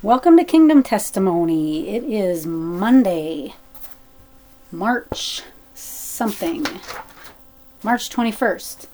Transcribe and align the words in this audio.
Welcome 0.00 0.36
to 0.36 0.44
Kingdom 0.44 0.84
Testimony. 0.84 1.88
It 1.88 2.04
is 2.04 2.46
Monday, 2.46 3.54
March 4.70 5.42
something, 5.74 6.64
March 7.82 8.08
21st. 8.08 8.86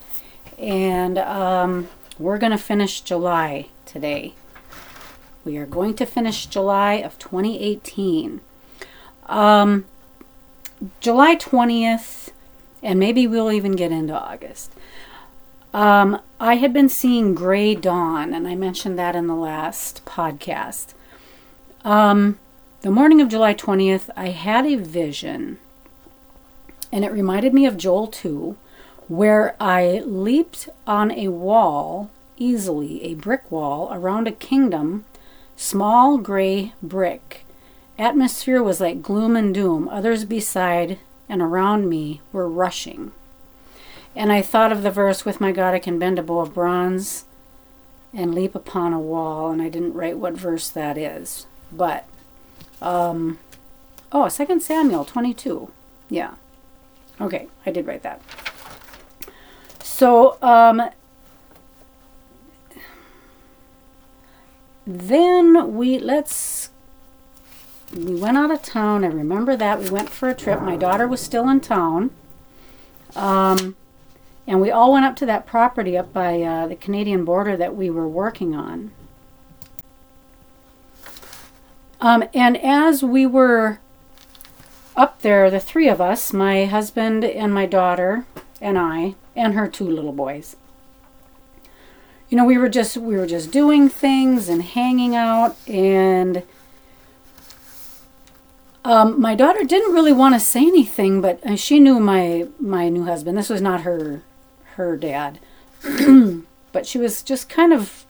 And 0.56 1.18
um, 1.18 1.88
we're 2.18 2.38
going 2.38 2.52
to 2.52 2.58
finish 2.58 3.02
July 3.02 3.68
today. 3.84 4.32
We 5.44 5.58
are 5.58 5.66
going 5.66 5.92
to 5.96 6.06
finish 6.06 6.46
July 6.46 6.94
of 6.94 7.18
2018. 7.18 8.40
Um, 9.26 9.84
July 11.00 11.36
20th, 11.36 12.30
and 12.82 12.98
maybe 12.98 13.26
we'll 13.26 13.52
even 13.52 13.72
get 13.72 13.92
into 13.92 14.18
August. 14.18 14.72
Um, 15.74 16.20
I 16.38 16.54
had 16.54 16.72
been 16.72 16.88
seeing 16.88 17.34
Gray 17.34 17.74
Dawn, 17.74 18.32
and 18.32 18.46
I 18.46 18.54
mentioned 18.54 18.96
that 18.96 19.16
in 19.16 19.26
the 19.26 19.34
last 19.34 20.04
podcast. 20.04 20.94
Um, 21.84 22.38
the 22.82 22.92
morning 22.92 23.20
of 23.20 23.28
July 23.28 23.54
20th, 23.54 24.08
I 24.16 24.28
had 24.28 24.66
a 24.66 24.76
vision, 24.76 25.58
and 26.92 27.04
it 27.04 27.10
reminded 27.10 27.52
me 27.52 27.66
of 27.66 27.76
Joel 27.76 28.06
2, 28.06 28.56
where 29.08 29.56
I 29.58 30.00
leaped 30.06 30.68
on 30.86 31.10
a 31.10 31.26
wall 31.26 32.08
easily, 32.36 33.02
a 33.02 33.14
brick 33.14 33.50
wall 33.50 33.88
around 33.92 34.28
a 34.28 34.32
kingdom, 34.32 35.04
small 35.56 36.18
gray 36.18 36.72
brick. 36.84 37.44
Atmosphere 37.98 38.62
was 38.62 38.80
like 38.80 39.02
gloom 39.02 39.34
and 39.34 39.52
doom. 39.52 39.88
Others 39.88 40.24
beside 40.24 40.98
and 41.28 41.42
around 41.42 41.88
me 41.88 42.20
were 42.32 42.48
rushing. 42.48 43.10
And 44.16 44.32
I 44.32 44.42
thought 44.42 44.72
of 44.72 44.82
the 44.82 44.90
verse, 44.90 45.24
With 45.24 45.40
my 45.40 45.52
God 45.52 45.74
I 45.74 45.78
can 45.78 45.98
bend 45.98 46.18
a 46.18 46.22
bow 46.22 46.40
of 46.40 46.54
bronze 46.54 47.24
and 48.12 48.34
leap 48.34 48.54
upon 48.54 48.92
a 48.92 49.00
wall. 49.00 49.50
And 49.50 49.60
I 49.60 49.68
didn't 49.68 49.94
write 49.94 50.18
what 50.18 50.34
verse 50.34 50.68
that 50.68 50.96
is. 50.96 51.46
But, 51.72 52.08
um, 52.80 53.38
oh, 54.12 54.28
2 54.28 54.60
Samuel 54.60 55.04
22. 55.04 55.70
Yeah. 56.08 56.34
Okay, 57.20 57.48
I 57.66 57.70
did 57.70 57.86
write 57.86 58.02
that. 58.02 58.20
So, 59.82 60.38
um, 60.42 60.90
then 64.86 65.74
we, 65.74 65.98
let's, 65.98 66.70
we 67.96 68.14
went 68.16 68.36
out 68.36 68.50
of 68.50 68.62
town. 68.62 69.04
I 69.04 69.08
remember 69.08 69.56
that. 69.56 69.80
We 69.80 69.90
went 69.90 70.10
for 70.10 70.28
a 70.28 70.34
trip. 70.34 70.60
My 70.60 70.76
daughter 70.76 71.06
was 71.08 71.20
still 71.20 71.48
in 71.48 71.60
town. 71.60 72.10
Um, 73.16 73.76
and 74.46 74.60
we 74.60 74.70
all 74.70 74.92
went 74.92 75.06
up 75.06 75.16
to 75.16 75.26
that 75.26 75.46
property 75.46 75.96
up 75.96 76.12
by 76.12 76.42
uh, 76.42 76.66
the 76.66 76.76
Canadian 76.76 77.24
border 77.24 77.56
that 77.56 77.74
we 77.74 77.88
were 77.88 78.08
working 78.08 78.54
on. 78.54 78.92
Um, 82.00 82.24
and 82.34 82.56
as 82.58 83.02
we 83.02 83.24
were 83.24 83.78
up 84.94 85.22
there, 85.22 85.50
the 85.50 85.60
three 85.60 85.88
of 85.88 86.00
us, 86.00 86.32
my 86.32 86.66
husband 86.66 87.24
and 87.24 87.54
my 87.54 87.64
daughter 87.64 88.26
and 88.60 88.78
I, 88.78 89.14
and 89.34 89.54
her 89.54 89.66
two 89.66 89.88
little 89.88 90.12
boys, 90.12 90.56
you 92.28 92.36
know, 92.36 92.44
we 92.44 92.58
were 92.58 92.68
just 92.68 92.96
we 92.96 93.16
were 93.16 93.26
just 93.26 93.50
doing 93.50 93.88
things 93.88 94.48
and 94.48 94.62
hanging 94.62 95.14
out, 95.14 95.56
and 95.68 96.42
um, 98.84 99.20
my 99.20 99.34
daughter 99.34 99.64
didn't 99.64 99.94
really 99.94 100.12
want 100.12 100.34
to 100.34 100.40
say 100.40 100.60
anything, 100.60 101.20
but 101.20 101.44
uh, 101.46 101.56
she 101.56 101.78
knew 101.80 102.00
my 102.00 102.48
my 102.58 102.88
new 102.88 103.04
husband. 103.04 103.38
This 103.38 103.48
was 103.48 103.62
not 103.62 103.82
her 103.82 104.22
her 104.76 104.96
dad. 104.96 105.38
but 106.72 106.86
she 106.86 106.98
was 106.98 107.22
just 107.22 107.48
kind 107.48 107.72
of 107.72 108.04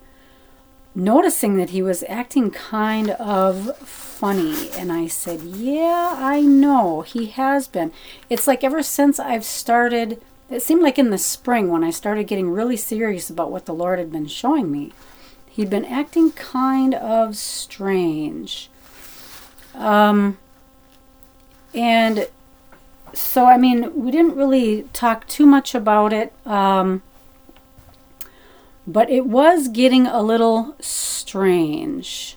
noticing 0.94 1.56
that 1.56 1.70
he 1.70 1.82
was 1.82 2.04
acting 2.08 2.50
kind 2.50 3.10
of 3.10 3.76
funny. 3.78 4.70
And 4.72 4.92
I 4.92 5.06
said, 5.06 5.42
Yeah, 5.42 6.14
I 6.16 6.40
know. 6.40 7.02
He 7.02 7.26
has 7.26 7.68
been. 7.68 7.92
It's 8.30 8.46
like 8.46 8.62
ever 8.62 8.82
since 8.82 9.19
I've 9.19 9.44
started, 9.44 10.20
it 10.48 10.62
seemed 10.62 10.82
like 10.82 10.98
in 10.98 11.10
the 11.10 11.19
spring 11.19 11.69
when 11.69 11.84
I 11.84 11.91
started 11.91 12.26
getting 12.26 12.50
really 12.50 12.76
serious 12.76 13.28
about 13.28 13.50
what 13.50 13.66
the 13.66 13.74
Lord 13.74 13.98
had 13.98 14.12
been 14.12 14.26
showing 14.26 14.70
me, 14.70 14.92
he'd 15.48 15.70
been 15.70 15.84
acting 15.84 16.32
kind 16.32 16.94
of 16.94 17.36
strange. 17.36 18.70
Um, 19.74 20.38
and 21.74 22.28
so 23.14 23.47
I 23.47 23.56
mean, 23.56 23.92
we 23.94 24.10
didn't 24.10 24.36
really 24.36 24.84
talk 24.92 25.26
too 25.26 25.47
much 25.47 25.75
about 25.75 26.12
it, 26.12 26.32
um, 26.47 27.02
but 28.86 29.10
it 29.10 29.26
was 29.26 29.69
getting 29.69 30.06
a 30.06 30.22
little 30.22 30.76
strange. 30.80 32.36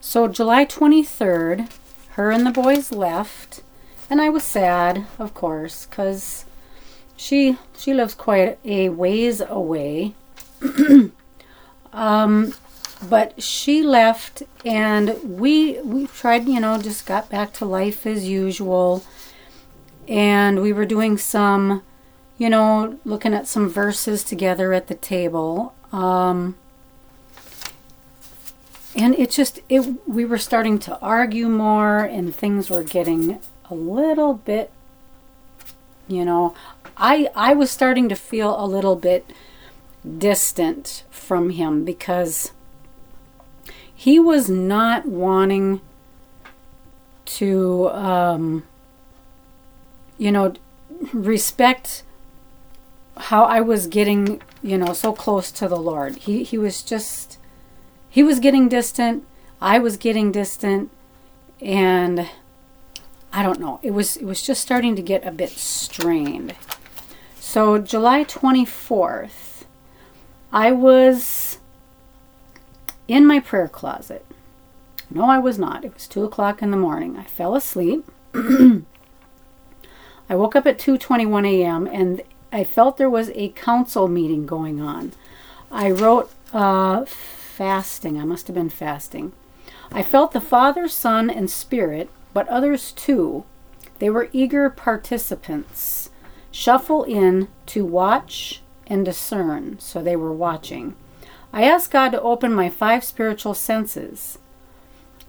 So 0.00 0.28
July 0.28 0.64
23rd, 0.64 1.70
her 2.10 2.30
and 2.30 2.46
the 2.46 2.50
boys 2.50 2.92
left, 2.92 3.62
and 4.08 4.20
I 4.20 4.28
was 4.28 4.44
sad, 4.44 5.06
of 5.18 5.34
course, 5.34 5.86
because 5.86 6.44
she 7.16 7.56
she 7.76 7.94
lives 7.94 8.14
quite 8.14 8.58
a 8.64 8.90
ways 8.90 9.40
away. 9.40 10.14
um, 11.92 12.54
but 13.08 13.42
she 13.42 13.82
left 13.82 14.42
and 14.64 15.16
we 15.22 15.80
we 15.82 16.06
tried 16.06 16.46
you 16.46 16.60
know 16.60 16.80
just 16.80 17.06
got 17.06 17.28
back 17.28 17.52
to 17.54 17.64
life 17.64 18.06
as 18.06 18.28
usual. 18.28 19.04
And 20.06 20.60
we 20.60 20.72
were 20.72 20.86
doing 20.86 21.16
some 21.18 21.82
you 22.38 22.50
know 22.50 22.98
looking 23.04 23.34
at 23.34 23.46
some 23.46 23.68
verses 23.68 24.24
together 24.24 24.72
at 24.72 24.88
the 24.88 24.94
table. 24.94 25.74
Um, 25.92 26.56
and 28.94 29.14
it 29.18 29.30
just 29.30 29.60
it 29.68 30.08
we 30.08 30.24
were 30.24 30.38
starting 30.38 30.78
to 30.78 30.98
argue 31.00 31.48
more 31.48 31.98
and 32.00 32.34
things 32.34 32.70
were 32.70 32.82
getting 32.82 33.40
a 33.70 33.74
little 33.74 34.34
bit 34.34 34.70
you 36.06 36.24
know 36.24 36.54
i 36.96 37.28
i 37.34 37.52
was 37.52 37.70
starting 37.70 38.08
to 38.08 38.14
feel 38.14 38.62
a 38.62 38.66
little 38.66 38.96
bit 38.96 39.30
distant 40.18 41.02
from 41.10 41.50
him 41.50 41.84
because 41.84 42.52
he 44.04 44.20
was 44.20 44.50
not 44.50 45.06
wanting 45.06 45.80
to, 47.24 47.88
um, 47.88 48.62
you 50.18 50.30
know, 50.30 50.52
respect 51.14 52.02
how 53.16 53.44
I 53.44 53.62
was 53.62 53.86
getting, 53.86 54.42
you 54.62 54.76
know, 54.76 54.92
so 54.92 55.14
close 55.14 55.50
to 55.52 55.68
the 55.68 55.78
Lord. 55.78 56.16
He 56.16 56.42
he 56.42 56.58
was 56.58 56.82
just 56.82 57.38
he 58.10 58.22
was 58.22 58.40
getting 58.40 58.68
distant. 58.68 59.24
I 59.58 59.78
was 59.78 59.96
getting 59.96 60.30
distant, 60.30 60.90
and 61.62 62.28
I 63.32 63.42
don't 63.42 63.58
know. 63.58 63.80
It 63.82 63.92
was 63.92 64.18
it 64.18 64.26
was 64.26 64.42
just 64.42 64.60
starting 64.60 64.96
to 64.96 65.02
get 65.02 65.26
a 65.26 65.32
bit 65.32 65.48
strained. 65.48 66.54
So 67.40 67.78
July 67.78 68.24
twenty 68.24 68.66
fourth, 68.66 69.64
I 70.52 70.72
was 70.72 71.56
in 73.08 73.26
my 73.26 73.40
prayer 73.40 73.68
closet. 73.68 74.24
No, 75.10 75.24
I 75.24 75.38
was 75.38 75.58
not. 75.58 75.84
It 75.84 75.94
was 75.94 76.08
2 76.08 76.24
o'clock 76.24 76.62
in 76.62 76.70
the 76.70 76.76
morning. 76.76 77.16
I 77.16 77.24
fell 77.24 77.54
asleep. 77.54 78.06
I 78.34 78.82
woke 80.36 80.56
up 80.56 80.66
at 80.66 80.78
2:21 80.78 81.46
a.m. 81.46 81.86
and 81.86 82.22
I 82.52 82.64
felt 82.64 82.96
there 82.96 83.10
was 83.10 83.30
a 83.34 83.50
council 83.50 84.08
meeting 84.08 84.46
going 84.46 84.80
on. 84.80 85.12
I 85.70 85.90
wrote 85.90 86.32
uh, 86.52 87.04
fasting. 87.04 88.20
I 88.20 88.24
must 88.24 88.46
have 88.46 88.54
been 88.54 88.70
fasting. 88.70 89.32
I 89.92 90.02
felt 90.02 90.32
the 90.32 90.40
Father, 90.40 90.88
Son, 90.88 91.28
and 91.28 91.50
Spirit, 91.50 92.08
but 92.32 92.48
others 92.48 92.92
too. 92.92 93.44
They 93.98 94.08
were 94.08 94.30
eager 94.32 94.70
participants. 94.70 96.10
Shuffle 96.50 97.04
in 97.04 97.48
to 97.66 97.84
watch 97.84 98.62
and 98.86 99.04
discern. 99.04 99.78
So 99.78 100.02
they 100.02 100.16
were 100.16 100.32
watching. 100.32 100.96
I 101.54 101.62
ask 101.62 101.88
God 101.88 102.08
to 102.10 102.20
open 102.20 102.52
my 102.52 102.68
five 102.68 103.04
spiritual 103.04 103.54
senses. 103.54 104.38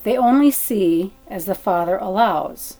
They 0.01 0.17
only 0.17 0.49
see 0.49 1.13
as 1.27 1.45
the 1.45 1.53
Father 1.53 1.97
allows. 1.97 2.77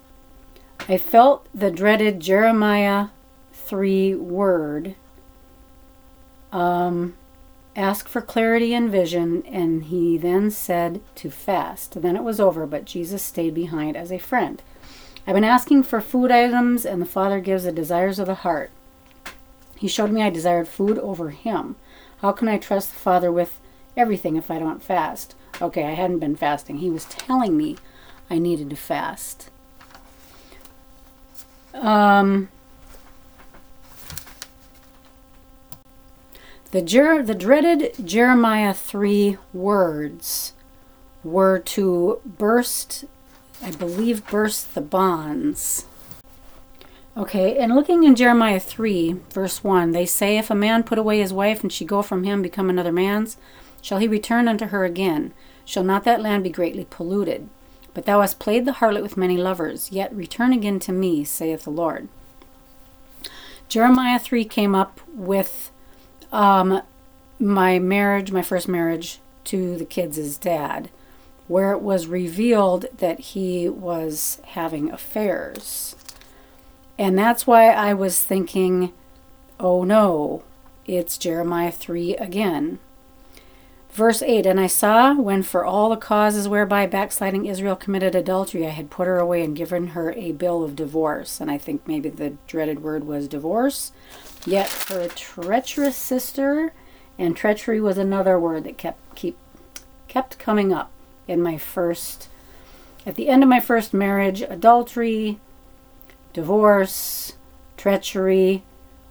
I 0.90 0.98
felt 0.98 1.48
the 1.54 1.70
dreaded 1.70 2.20
Jeremiah 2.20 3.10
3 3.54 4.16
word 4.16 4.96
um, 6.52 7.16
ask 7.76 8.08
for 8.08 8.20
clarity 8.20 8.74
and 8.74 8.90
vision, 8.90 9.44
and 9.46 9.84
he 9.84 10.18
then 10.18 10.50
said 10.50 11.02
to 11.14 11.30
fast. 11.30 12.02
Then 12.02 12.16
it 12.16 12.24
was 12.24 12.40
over, 12.40 12.66
but 12.66 12.86
Jesus 12.86 13.22
stayed 13.22 13.54
behind 13.54 13.96
as 13.96 14.12
a 14.12 14.18
friend. 14.18 14.64
I've 15.28 15.36
been 15.36 15.44
asking 15.44 15.84
for 15.84 16.02
food 16.02 16.32
items, 16.32 16.84
and 16.84 17.00
the 17.00 17.06
Father 17.06 17.40
gives 17.40 17.66
the 17.66 17.72
desires 17.72 18.18
of 18.18 18.26
the 18.26 18.36
heart. 18.36 18.72
He 19.78 19.88
showed 19.88 20.10
me 20.10 20.24
I 20.24 20.32
desired 20.32 20.68
food 20.68 20.98
over 20.98 21.30
him. 21.30 21.76
How 22.22 22.32
can 22.32 22.48
I 22.48 22.58
trust 22.58 22.92
the 22.92 23.00
Father 23.00 23.32
with 23.32 23.60
everything 23.96 24.36
if 24.36 24.50
I 24.50 24.60
don't 24.60 24.84
fast? 24.84 25.36
Okay, 25.62 25.84
I 25.84 25.92
hadn't 25.92 26.20
been 26.20 26.36
fasting. 26.36 26.78
He 26.78 26.90
was 26.90 27.06
telling 27.06 27.56
me 27.58 27.78
I 28.30 28.40
needed 28.40 28.70
to 28.72 28.76
fast. 28.76 29.50
Um, 31.74 32.50
The, 36.76 36.82
Jer- 36.82 37.24
the 37.24 37.34
dreaded 37.36 37.94
Jeremiah 38.06 38.74
3 38.74 39.38
words 39.54 40.52
were 41.24 41.58
to 41.60 42.20
burst, 42.26 43.06
I 43.64 43.72
believe, 43.72 44.28
burst 44.28 44.76
the 44.76 44.82
bonds. 44.82 45.86
Okay, 47.18 47.58
and 47.58 47.74
looking 47.74 48.04
in 48.04 48.14
Jeremiah 48.14 48.60
3, 48.60 49.14
verse 49.30 49.64
1, 49.64 49.92
they 49.92 50.06
say, 50.06 50.38
If 50.38 50.50
a 50.50 50.56
man 50.56 50.84
put 50.84 50.98
away 50.98 51.20
his 51.20 51.32
wife, 51.32 51.62
and 51.62 51.72
she 51.72 51.86
go 51.86 52.02
from 52.02 52.26
him, 52.26 52.42
become 52.42 52.70
another 52.70 52.92
man's, 52.92 53.38
shall 53.82 54.00
he 54.00 54.08
return 54.08 54.50
unto 54.50 54.66
her 54.66 54.84
again? 54.84 55.34
Shall 55.64 55.86
not 55.86 56.04
that 56.04 56.22
land 56.22 56.44
be 56.44 56.50
greatly 56.50 56.86
polluted? 56.90 57.48
But 57.94 58.06
thou 58.06 58.20
hast 58.20 58.38
played 58.38 58.66
the 58.66 58.74
harlot 58.74 59.02
with 59.02 59.16
many 59.16 59.38
lovers, 59.38 59.94
yet 59.94 60.14
return 60.14 60.52
again 60.52 60.78
to 60.82 60.92
me, 60.92 61.24
saith 61.24 61.64
the 61.64 61.70
Lord. 61.70 62.10
Jeremiah 63.70 64.20
3 64.20 64.44
came 64.44 64.76
up 64.76 65.00
with 65.08 65.72
um, 66.34 66.82
my 67.40 67.80
marriage, 67.80 68.34
my 68.34 68.42
first 68.42 68.68
marriage 68.68 69.20
to 69.46 69.78
the 69.78 69.86
kids' 69.86 70.38
dad, 70.38 70.90
where 71.48 71.72
it 71.72 71.82
was 71.82 72.08
revealed 72.08 72.88
that 72.98 73.20
he 73.22 73.70
was 73.70 74.42
having 74.48 74.92
affairs. 74.92 75.96
And 76.98 77.18
that's 77.18 77.46
why 77.46 77.70
I 77.70 77.94
was 77.94 78.24
thinking, 78.24 78.94
oh 79.60 79.84
no, 79.84 80.44
it's 80.86 81.18
Jeremiah 81.18 81.72
3 81.72 82.16
again. 82.16 82.80
Verse 83.90 84.22
8 84.22 84.46
And 84.46 84.60
I 84.60 84.68
saw 84.68 85.14
when 85.14 85.42
for 85.42 85.66
all 85.66 85.90
the 85.90 85.96
causes 85.96 86.48
whereby 86.48 86.86
backsliding 86.86 87.46
Israel 87.46 87.76
committed 87.76 88.14
adultery, 88.14 88.66
I 88.66 88.72
had 88.72 88.90
put 88.90 89.08
her 89.08 89.20
away 89.20 89.42
and 89.42 89.56
given 89.56 89.88
her 89.88 90.12
a 90.14 90.34
bill 90.34 90.64
of 90.64 90.76
divorce. 90.76 91.40
And 91.40 91.50
I 91.50 91.58
think 91.58 91.88
maybe 91.88 92.10
the 92.10 92.36
dreaded 92.48 92.84
word 92.84 93.06
was 93.06 93.28
divorce. 93.28 93.92
Yet 94.46 94.70
her 94.90 95.08
treacherous 95.08 95.96
sister, 95.96 96.74
and 97.18 97.36
treachery 97.36 97.80
was 97.80 97.98
another 97.98 98.40
word 98.40 98.66
that 98.66 98.78
kept 98.78 99.16
keep 99.16 99.38
kept 100.08 100.38
coming 100.38 100.72
up 100.74 100.92
in 101.28 101.42
my 101.42 101.58
first 101.58 102.30
at 103.06 103.16
the 103.16 103.30
end 103.30 103.44
of 103.44 103.50
my 103.50 103.60
first 103.60 103.94
marriage, 103.94 104.42
adultery, 104.42 105.40
divorce, 106.36 107.34
treachery, 107.78 108.62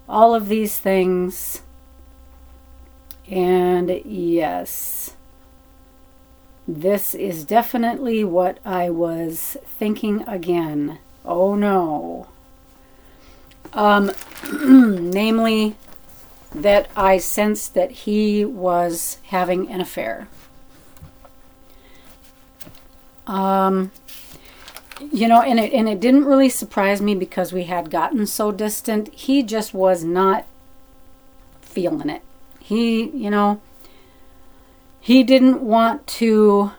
all 0.06 0.34
of 0.34 0.48
these 0.48 0.78
things 0.78 1.62
and 3.30 4.02
yes, 4.04 5.14
this 6.68 7.14
is 7.14 7.44
definitely 7.44 8.22
what 8.22 8.58
I 8.64 8.90
was 8.90 9.56
thinking 9.64 10.22
again. 10.28 10.98
Oh 11.24 11.54
no. 11.54 12.28
Um, 13.72 14.12
namely, 14.52 15.76
that 16.54 16.88
I 16.94 17.18
sensed 17.18 17.74
that 17.74 17.90
he 17.90 18.44
was 18.44 19.18
having 19.24 19.70
an 19.70 19.80
affair. 19.80 20.28
Um, 23.26 23.90
you 25.00 25.28
know, 25.28 25.40
and 25.40 25.58
it 25.58 25.72
and 25.72 25.88
it 25.88 26.00
didn't 26.00 26.24
really 26.24 26.48
surprise 26.48 27.00
me 27.00 27.14
because 27.14 27.52
we 27.52 27.64
had 27.64 27.90
gotten 27.90 28.26
so 28.26 28.52
distant. 28.52 29.12
He 29.12 29.42
just 29.42 29.74
was 29.74 30.04
not 30.04 30.46
feeling 31.60 32.08
it. 32.08 32.22
He, 32.60 33.10
you 33.10 33.30
know, 33.30 33.60
he 35.00 35.22
didn't 35.22 35.60
want 35.60 36.06
to, 36.06 36.72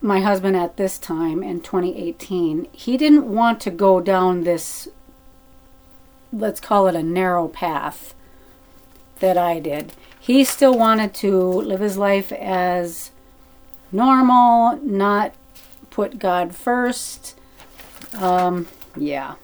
my 0.00 0.20
husband 0.20 0.56
at 0.56 0.76
this 0.76 0.98
time 0.98 1.40
in 1.42 1.60
2018, 1.60 2.66
he 2.72 2.96
didn't 2.96 3.32
want 3.32 3.60
to 3.60 3.70
go 3.70 4.00
down 4.00 4.42
this, 4.42 4.88
let's 6.32 6.58
call 6.58 6.88
it 6.88 6.96
a 6.96 7.02
narrow 7.02 7.46
path 7.46 8.14
that 9.20 9.38
I 9.38 9.60
did. 9.60 9.92
He 10.18 10.42
still 10.42 10.76
wanted 10.76 11.14
to 11.14 11.38
live 11.40 11.78
his 11.78 11.96
life 11.96 12.32
as 12.32 13.12
normal, 13.92 14.80
not 14.82 15.32
put 15.96 16.18
God 16.18 16.54
first. 16.54 17.38
Um, 18.18 18.66
yeah. 18.98 19.36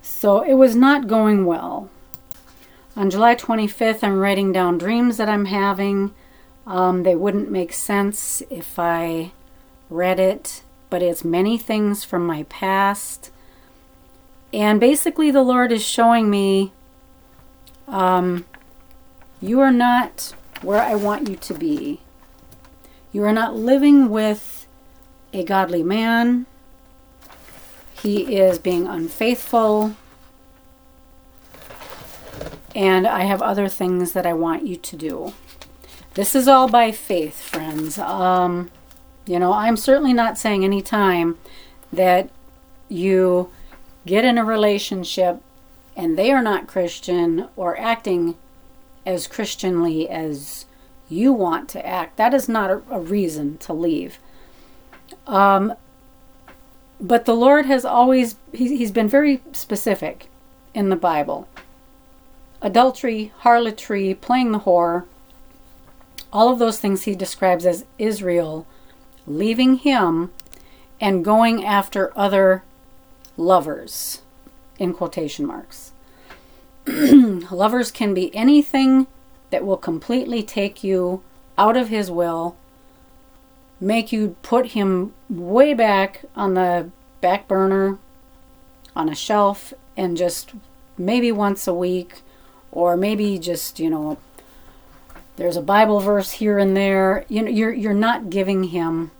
So 0.00 0.42
it 0.42 0.54
was 0.54 0.76
not 0.76 1.08
going 1.08 1.44
well. 1.44 1.90
On 2.94 3.10
July 3.10 3.34
25th, 3.34 4.04
I'm 4.04 4.20
writing 4.20 4.52
down 4.52 4.78
dreams 4.78 5.16
that 5.16 5.28
I'm 5.28 5.46
having. 5.46 6.14
Um, 6.64 7.02
they 7.02 7.16
wouldn't 7.16 7.50
make 7.50 7.72
sense 7.72 8.40
if 8.50 8.78
I 8.78 9.32
read 9.90 10.20
it, 10.20 10.62
but 10.88 11.02
it's 11.02 11.24
many 11.24 11.58
things 11.58 12.04
from 12.04 12.24
my 12.24 12.44
past. 12.44 13.32
And 14.52 14.78
basically, 14.78 15.32
the 15.32 15.42
Lord 15.42 15.72
is 15.72 15.82
showing 15.82 16.30
me 16.30 16.72
um, 17.88 18.44
you 19.40 19.58
are 19.58 19.72
not 19.72 20.34
where 20.62 20.80
I 20.80 20.94
want 20.94 21.28
you 21.28 21.34
to 21.34 21.54
be. 21.54 22.03
You 23.14 23.22
are 23.22 23.32
not 23.32 23.54
living 23.54 24.08
with 24.10 24.66
a 25.32 25.44
godly 25.44 25.84
man. 25.84 26.46
He 28.02 28.36
is 28.36 28.58
being 28.58 28.88
unfaithful 28.88 29.94
and 32.74 33.06
I 33.06 33.22
have 33.22 33.40
other 33.40 33.68
things 33.68 34.14
that 34.14 34.26
I 34.26 34.32
want 34.32 34.66
you 34.66 34.74
to 34.74 34.96
do. 34.96 35.32
This 36.14 36.34
is 36.34 36.48
all 36.48 36.68
by 36.68 36.90
faith, 36.90 37.40
friends. 37.40 37.98
Um, 37.98 38.72
you 39.26 39.38
know, 39.38 39.52
I'm 39.52 39.76
certainly 39.76 40.12
not 40.12 40.36
saying 40.36 40.64
any 40.64 40.82
time 40.82 41.38
that 41.92 42.30
you 42.88 43.48
get 44.06 44.24
in 44.24 44.38
a 44.38 44.44
relationship 44.44 45.40
and 45.96 46.18
they 46.18 46.32
are 46.32 46.42
not 46.42 46.66
Christian 46.66 47.46
or 47.54 47.78
acting 47.78 48.34
as 49.06 49.28
Christianly 49.28 50.08
as 50.08 50.66
you 51.08 51.32
want 51.32 51.68
to 51.70 51.86
act. 51.86 52.16
That 52.16 52.34
is 52.34 52.48
not 52.48 52.70
a, 52.70 52.82
a 52.90 53.00
reason 53.00 53.58
to 53.58 53.72
leave. 53.72 54.18
Um, 55.26 55.74
but 57.00 57.24
the 57.24 57.34
Lord 57.34 57.66
has 57.66 57.84
always, 57.84 58.36
he, 58.52 58.76
he's 58.76 58.92
been 58.92 59.08
very 59.08 59.42
specific 59.52 60.28
in 60.74 60.88
the 60.88 60.96
Bible 60.96 61.48
adultery, 62.62 63.30
harlotry, 63.40 64.14
playing 64.14 64.50
the 64.52 64.60
whore, 64.60 65.04
all 66.32 66.50
of 66.50 66.58
those 66.58 66.80
things 66.80 67.02
he 67.02 67.14
describes 67.14 67.66
as 67.66 67.84
Israel 67.98 68.66
leaving 69.26 69.76
him 69.76 70.32
and 71.00 71.24
going 71.24 71.64
after 71.64 72.10
other 72.18 72.64
lovers, 73.36 74.22
in 74.78 74.94
quotation 74.94 75.46
marks. 75.46 75.92
lovers 76.86 77.90
can 77.90 78.14
be 78.14 78.34
anything 78.34 79.06
that 79.50 79.64
will 79.64 79.76
completely 79.76 80.42
take 80.42 80.82
you 80.82 81.22
out 81.56 81.76
of 81.76 81.88
his 81.88 82.10
will, 82.10 82.56
make 83.80 84.12
you 84.12 84.36
put 84.42 84.68
him 84.68 85.14
way 85.28 85.74
back 85.74 86.24
on 86.34 86.54
the 86.54 86.90
back 87.20 87.46
burner, 87.46 87.98
on 88.96 89.08
a 89.08 89.14
shelf, 89.14 89.72
and 89.96 90.16
just 90.16 90.52
maybe 90.96 91.30
once 91.32 91.66
a 91.66 91.74
week 91.74 92.22
or 92.70 92.96
maybe 92.96 93.38
just 93.38 93.78
you 93.78 93.90
know 93.90 94.18
there's 95.36 95.56
a 95.56 95.62
bible 95.62 96.00
verse 96.00 96.32
here 96.32 96.58
and 96.58 96.76
there. 96.76 97.24
You 97.28 97.42
know 97.42 97.50
you're 97.50 97.72
you're 97.72 97.94
not 97.94 98.30
giving 98.30 98.64
him 98.64 99.10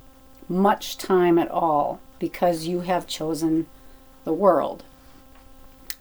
much 0.49 0.99
time 0.99 1.38
at 1.38 1.50
all 1.50 2.00
because 2.18 2.66
you 2.66 2.80
have 2.80 3.06
chosen 3.06 3.66
the 4.25 4.32
world. 4.32 4.84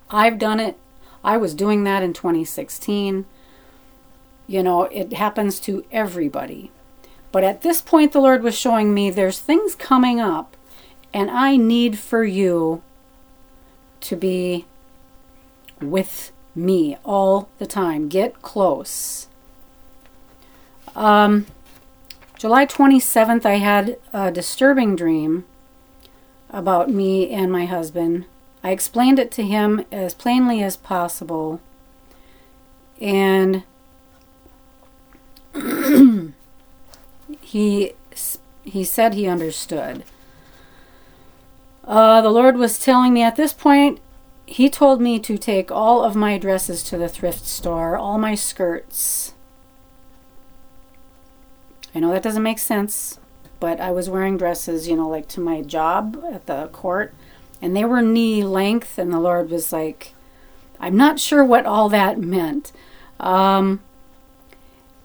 I've 0.10 0.38
done 0.38 0.60
it. 0.60 0.78
I 1.24 1.38
was 1.38 1.56
doing 1.56 1.84
that 1.86 2.04
in 2.04 2.14
2016 2.14 3.26
you 4.54 4.64
know 4.64 4.84
it 4.84 5.14
happens 5.14 5.60
to 5.60 5.84
everybody 5.92 6.72
but 7.32 7.44
at 7.44 7.62
this 7.62 7.82
point 7.82 8.12
the 8.12 8.22
lord 8.22 8.44
was 8.44 8.58
showing 8.58 8.94
me 8.94 9.10
there's 9.10 9.40
things 9.40 9.76
coming 9.76 10.20
up 10.20 10.56
and 11.14 11.30
i 11.32 11.58
need 11.58 11.98
for 11.98 12.24
you 12.24 12.82
to 14.00 14.16
be 14.16 14.66
with 15.82 16.32
me 16.56 16.98
all 17.04 17.50
the 17.58 17.66
time. 17.66 18.10
Get 18.10 18.42
close. 18.42 19.28
Um, 20.96 21.48
July 22.38 22.66
27th, 22.66 23.46
I 23.46 23.56
had 23.56 23.98
a 24.12 24.32
disturbing 24.32 24.96
dream 24.96 25.46
about 26.50 26.90
me 26.90 27.32
and 27.32 27.52
my 27.52 27.66
husband. 27.66 28.26
I 28.64 28.72
explained 28.72 29.20
it 29.20 29.32
to 29.32 29.44
him 29.44 29.86
as 29.92 30.14
plainly 30.14 30.62
as 30.62 30.78
possible. 30.78 31.60
And 33.02 33.64
he 37.42 37.94
he 38.64 38.84
said 38.84 39.14
he 39.14 39.28
understood. 39.28 40.04
Uh, 41.84 42.22
the 42.22 42.30
Lord 42.30 42.58
was 42.58 42.80
telling 42.80 43.14
me 43.14 43.22
at 43.22 43.36
this 43.36 43.54
point 43.54 44.00
he 44.46 44.70
told 44.70 45.02
me 45.02 45.20
to 45.20 45.38
take 45.38 45.72
all 45.72 46.04
of 46.04 46.16
my 46.16 46.38
dresses 46.38 46.84
to 46.84 46.98
the 46.98 47.10
thrift 47.10 47.46
store, 47.46 47.98
all 47.98 48.18
my 48.18 48.36
skirts. 48.36 49.34
I 51.96 52.00
know 52.00 52.12
that 52.12 52.24
doesn't 52.24 52.44
make 52.44 52.60
sense, 52.60 53.20
but 53.60 53.80
I 53.80 53.92
was 53.92 54.10
wearing 54.10 54.38
dresses, 54.38 54.88
you 54.88 54.96
know, 54.96 55.08
like 55.08 55.28
to 55.30 55.40
my 55.40 55.62
job 55.62 56.24
at 56.32 56.48
the 56.48 56.68
court, 56.68 57.14
and 57.62 57.76
they 57.76 57.86
were 57.86 58.02
knee 58.02 58.44
length, 58.44 58.98
and 58.98 59.14
the 59.14 59.20
Lord 59.20 59.50
was 59.50 59.72
like, 59.72 60.14
I'm 60.80 60.98
not 60.98 61.20
sure 61.20 61.46
what 61.46 61.66
all 61.66 61.88
that 61.90 62.20
meant. 62.20 62.72
Um, 63.20 63.82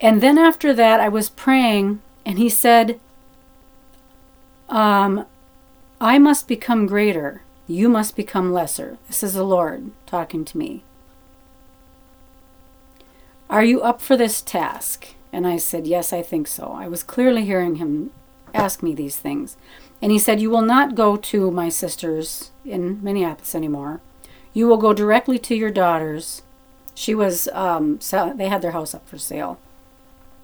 and 0.00 0.20
then 0.20 0.38
after 0.38 0.72
that, 0.74 1.00
I 1.00 1.08
was 1.08 1.28
praying, 1.28 2.00
and 2.24 2.38
he 2.38 2.48
said, 2.48 3.00
um, 4.68 5.26
I 6.00 6.18
must 6.18 6.46
become 6.46 6.86
greater. 6.86 7.42
You 7.66 7.88
must 7.88 8.16
become 8.16 8.52
lesser. 8.52 8.98
This 9.06 9.22
is 9.22 9.34
the 9.34 9.42
Lord 9.42 9.90
talking 10.06 10.44
to 10.44 10.58
me. 10.58 10.84
Are 13.50 13.64
you 13.64 13.80
up 13.80 14.00
for 14.00 14.16
this 14.16 14.42
task? 14.42 15.14
And 15.32 15.46
I 15.46 15.56
said, 15.56 15.86
Yes, 15.86 16.12
I 16.12 16.22
think 16.22 16.46
so. 16.46 16.72
I 16.72 16.86
was 16.86 17.02
clearly 17.02 17.44
hearing 17.44 17.76
him 17.76 18.10
ask 18.54 18.82
me 18.82 18.94
these 18.94 19.16
things. 19.16 19.56
And 20.00 20.12
he 20.12 20.18
said, 20.18 20.40
You 20.40 20.50
will 20.50 20.62
not 20.62 20.94
go 20.94 21.16
to 21.16 21.50
my 21.50 21.68
sisters 21.68 22.50
in 22.64 23.02
Minneapolis 23.02 23.54
anymore. 23.54 24.00
You 24.52 24.66
will 24.66 24.76
go 24.76 24.92
directly 24.92 25.38
to 25.40 25.54
your 25.54 25.70
daughters. 25.70 26.42
She 26.94 27.14
was, 27.14 27.48
um, 27.52 28.00
they 28.36 28.48
had 28.48 28.62
their 28.62 28.72
house 28.72 28.94
up 28.94 29.08
for 29.08 29.18
sale. 29.18 29.58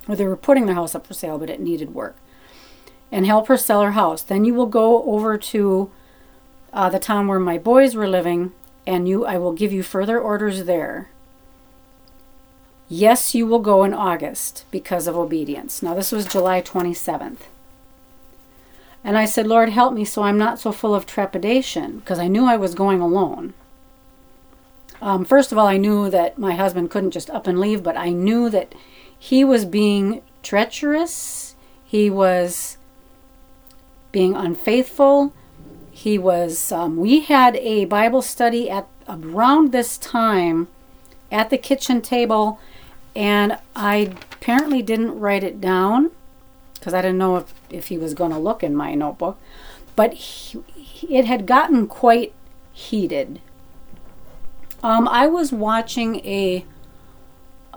Or 0.08 0.16
they 0.16 0.26
were 0.26 0.36
putting 0.36 0.66
their 0.66 0.74
house 0.74 0.94
up 0.94 1.06
for 1.06 1.14
sale, 1.14 1.38
but 1.38 1.50
it 1.50 1.60
needed 1.60 1.94
work. 1.94 2.16
And 3.10 3.26
help 3.26 3.48
her 3.48 3.56
sell 3.56 3.82
her 3.82 3.92
house. 3.92 4.22
Then 4.22 4.44
you 4.44 4.54
will 4.54 4.66
go 4.66 5.02
over 5.04 5.38
to 5.38 5.90
uh, 6.72 6.90
the 6.90 6.98
town 6.98 7.28
where 7.28 7.38
my 7.38 7.56
boys 7.58 7.94
were 7.94 8.08
living, 8.08 8.52
and 8.86 9.08
you, 9.08 9.24
I 9.24 9.38
will 9.38 9.52
give 9.52 9.72
you 9.72 9.82
further 9.82 10.20
orders 10.20 10.64
there. 10.64 11.08
Yes, 12.88 13.34
you 13.34 13.46
will 13.46 13.60
go 13.60 13.84
in 13.84 13.94
August 13.94 14.64
because 14.70 15.06
of 15.06 15.16
obedience. 15.16 15.82
Now, 15.82 15.94
this 15.94 16.12
was 16.12 16.26
July 16.26 16.60
27th. 16.60 17.38
And 19.02 19.18
I 19.18 19.24
said, 19.24 19.46
Lord, 19.46 19.68
help 19.68 19.94
me 19.94 20.04
so 20.04 20.22
I'm 20.22 20.38
not 20.38 20.58
so 20.58 20.72
full 20.72 20.94
of 20.94 21.06
trepidation 21.06 21.98
because 21.98 22.18
I 22.18 22.28
knew 22.28 22.46
I 22.46 22.56
was 22.56 22.74
going 22.74 23.00
alone. 23.00 23.54
Um, 25.00 25.24
first 25.24 25.52
of 25.52 25.58
all, 25.58 25.66
I 25.66 25.76
knew 25.76 26.08
that 26.10 26.38
my 26.38 26.54
husband 26.54 26.90
couldn't 26.90 27.10
just 27.10 27.28
up 27.28 27.46
and 27.46 27.60
leave, 27.60 27.82
but 27.82 27.96
I 27.96 28.08
knew 28.08 28.48
that 28.48 28.74
he 29.18 29.44
was 29.44 29.64
being 29.64 30.22
treacherous. 30.42 31.56
He 31.84 32.10
was 32.10 32.78
being 34.12 34.34
unfaithful. 34.34 35.32
He 35.90 36.18
was, 36.18 36.72
um, 36.72 36.96
we 36.96 37.20
had 37.20 37.56
a 37.56 37.84
Bible 37.84 38.22
study 38.22 38.68
at 38.70 38.86
around 39.08 39.72
this 39.72 39.98
time 39.98 40.68
at 41.30 41.50
the 41.50 41.58
kitchen 41.58 42.00
table 42.00 42.58
and 43.14 43.58
I 43.76 44.14
apparently 44.32 44.82
didn't 44.82 45.18
write 45.18 45.44
it 45.44 45.60
down 45.60 46.10
because 46.74 46.94
I 46.94 47.02
didn't 47.02 47.18
know 47.18 47.36
if, 47.36 47.54
if 47.70 47.86
he 47.88 47.98
was 47.98 48.14
going 48.14 48.32
to 48.32 48.38
look 48.38 48.62
in 48.62 48.74
my 48.74 48.94
notebook. 48.94 49.38
But 49.96 50.14
he, 50.14 50.62
it 51.08 51.24
had 51.24 51.46
gotten 51.46 51.86
quite 51.86 52.32
heated. 52.72 53.40
Um, 54.82 55.08
I 55.08 55.26
was 55.26 55.52
watching 55.52 56.16
a 56.26 56.66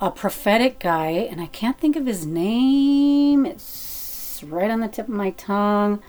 a 0.02 0.12
prophetic 0.12 0.80
guy, 0.80 1.10
and 1.10 1.42
I 1.42 1.48
can't 1.48 1.80
think 1.80 1.96
of 1.96 2.06
his 2.06 2.26
name. 2.26 3.46
It's 3.46 4.44
right 4.46 4.70
on 4.70 4.82
the 4.82 4.88
tip 4.88 5.08
of 5.08 5.14
my 5.14 5.32
tongue. 5.32 6.02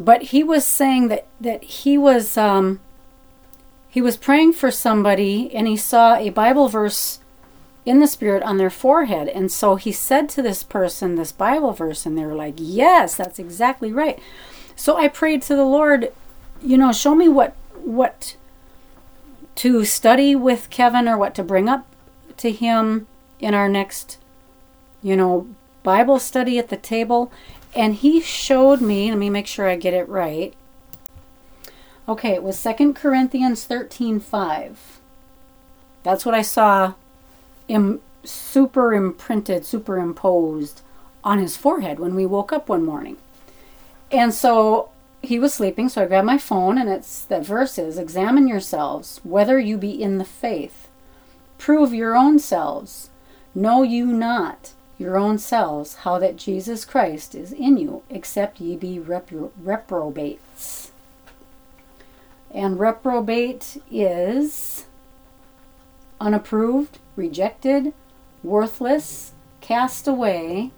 But 0.00 0.24
he 0.24 0.44
was 0.44 0.66
saying 0.66 1.08
that 1.08 1.26
that 1.40 1.64
he 1.64 1.98
was 1.98 2.36
um, 2.36 2.80
he 3.88 4.00
was 4.00 4.16
praying 4.16 4.52
for 4.52 4.70
somebody, 4.70 5.52
and 5.54 5.66
he 5.66 5.76
saw 5.76 6.14
a 6.14 6.30
Bible 6.30 6.68
verse 6.68 7.20
in 7.84 8.00
the 8.00 8.06
spirit 8.06 8.42
on 8.42 8.58
their 8.58 8.70
forehead. 8.70 9.28
And 9.28 9.50
so 9.50 9.76
he 9.76 9.92
said 9.92 10.28
to 10.30 10.42
this 10.42 10.62
person 10.62 11.14
this 11.14 11.32
Bible 11.32 11.72
verse, 11.72 12.04
and 12.04 12.16
they 12.16 12.24
were 12.24 12.34
like, 12.34 12.54
Yes, 12.58 13.16
that's 13.16 13.38
exactly 13.38 13.92
right. 13.92 14.18
So 14.76 14.96
I 14.96 15.08
prayed 15.08 15.42
to 15.42 15.56
the 15.56 15.64
Lord, 15.64 16.12
you 16.62 16.78
know, 16.78 16.92
show 16.92 17.14
me 17.14 17.28
what 17.28 17.56
what 17.74 18.36
to 19.56 19.84
study 19.84 20.36
with 20.36 20.70
Kevin 20.70 21.08
or 21.08 21.18
what 21.18 21.34
to 21.34 21.42
bring 21.42 21.68
up 21.68 21.87
to 22.38 22.50
him 22.50 23.06
in 23.40 23.54
our 23.54 23.68
next, 23.68 24.18
you 25.02 25.16
know, 25.16 25.46
Bible 25.82 26.18
study 26.18 26.58
at 26.58 26.68
the 26.68 26.76
table. 26.76 27.32
And 27.74 27.94
he 27.94 28.20
showed 28.20 28.80
me, 28.80 29.10
let 29.10 29.18
me 29.18 29.30
make 29.30 29.46
sure 29.46 29.68
I 29.68 29.76
get 29.76 29.94
it 29.94 30.08
right. 30.08 30.54
Okay, 32.08 32.32
it 32.32 32.42
was 32.42 32.58
Second 32.58 32.94
Corinthians 32.94 33.64
13 33.64 34.18
5. 34.18 35.00
That's 36.02 36.24
what 36.24 36.34
I 36.34 36.42
saw 36.42 36.94
Im- 37.68 38.00
super 38.24 38.94
imprinted, 38.94 39.66
superimposed 39.66 40.80
on 41.22 41.38
his 41.38 41.56
forehead 41.56 41.98
when 41.98 42.14
we 42.14 42.24
woke 42.24 42.52
up 42.52 42.68
one 42.68 42.84
morning. 42.84 43.18
And 44.10 44.32
so 44.32 44.88
he 45.22 45.38
was 45.38 45.52
sleeping, 45.52 45.88
so 45.88 46.02
I 46.02 46.06
grabbed 46.06 46.26
my 46.26 46.38
phone, 46.38 46.78
and 46.78 46.88
it's 46.88 47.24
that 47.24 47.44
verse 47.44 47.78
is 47.78 47.98
Examine 47.98 48.48
yourselves, 48.48 49.20
whether 49.22 49.58
you 49.58 49.76
be 49.76 49.90
in 49.90 50.18
the 50.18 50.24
faith. 50.24 50.77
Prove 51.58 51.92
your 51.92 52.16
own 52.16 52.38
selves. 52.38 53.10
Know 53.54 53.82
you 53.82 54.06
not 54.06 54.72
your 54.98 55.16
own 55.16 55.38
selves 55.38 55.96
how 55.96 56.18
that 56.18 56.36
Jesus 56.36 56.84
Christ 56.84 57.34
is 57.34 57.52
in 57.52 57.76
you, 57.76 58.02
except 58.10 58.60
ye 58.60 58.76
be 58.76 58.98
repro- 58.98 59.50
reprobates. 59.62 60.90
And 62.50 62.80
reprobate 62.80 63.80
is 63.90 64.86
unapproved, 66.20 66.98
rejected, 67.14 67.92
worthless, 68.42 69.32
cast 69.60 70.08
away. 70.08 70.72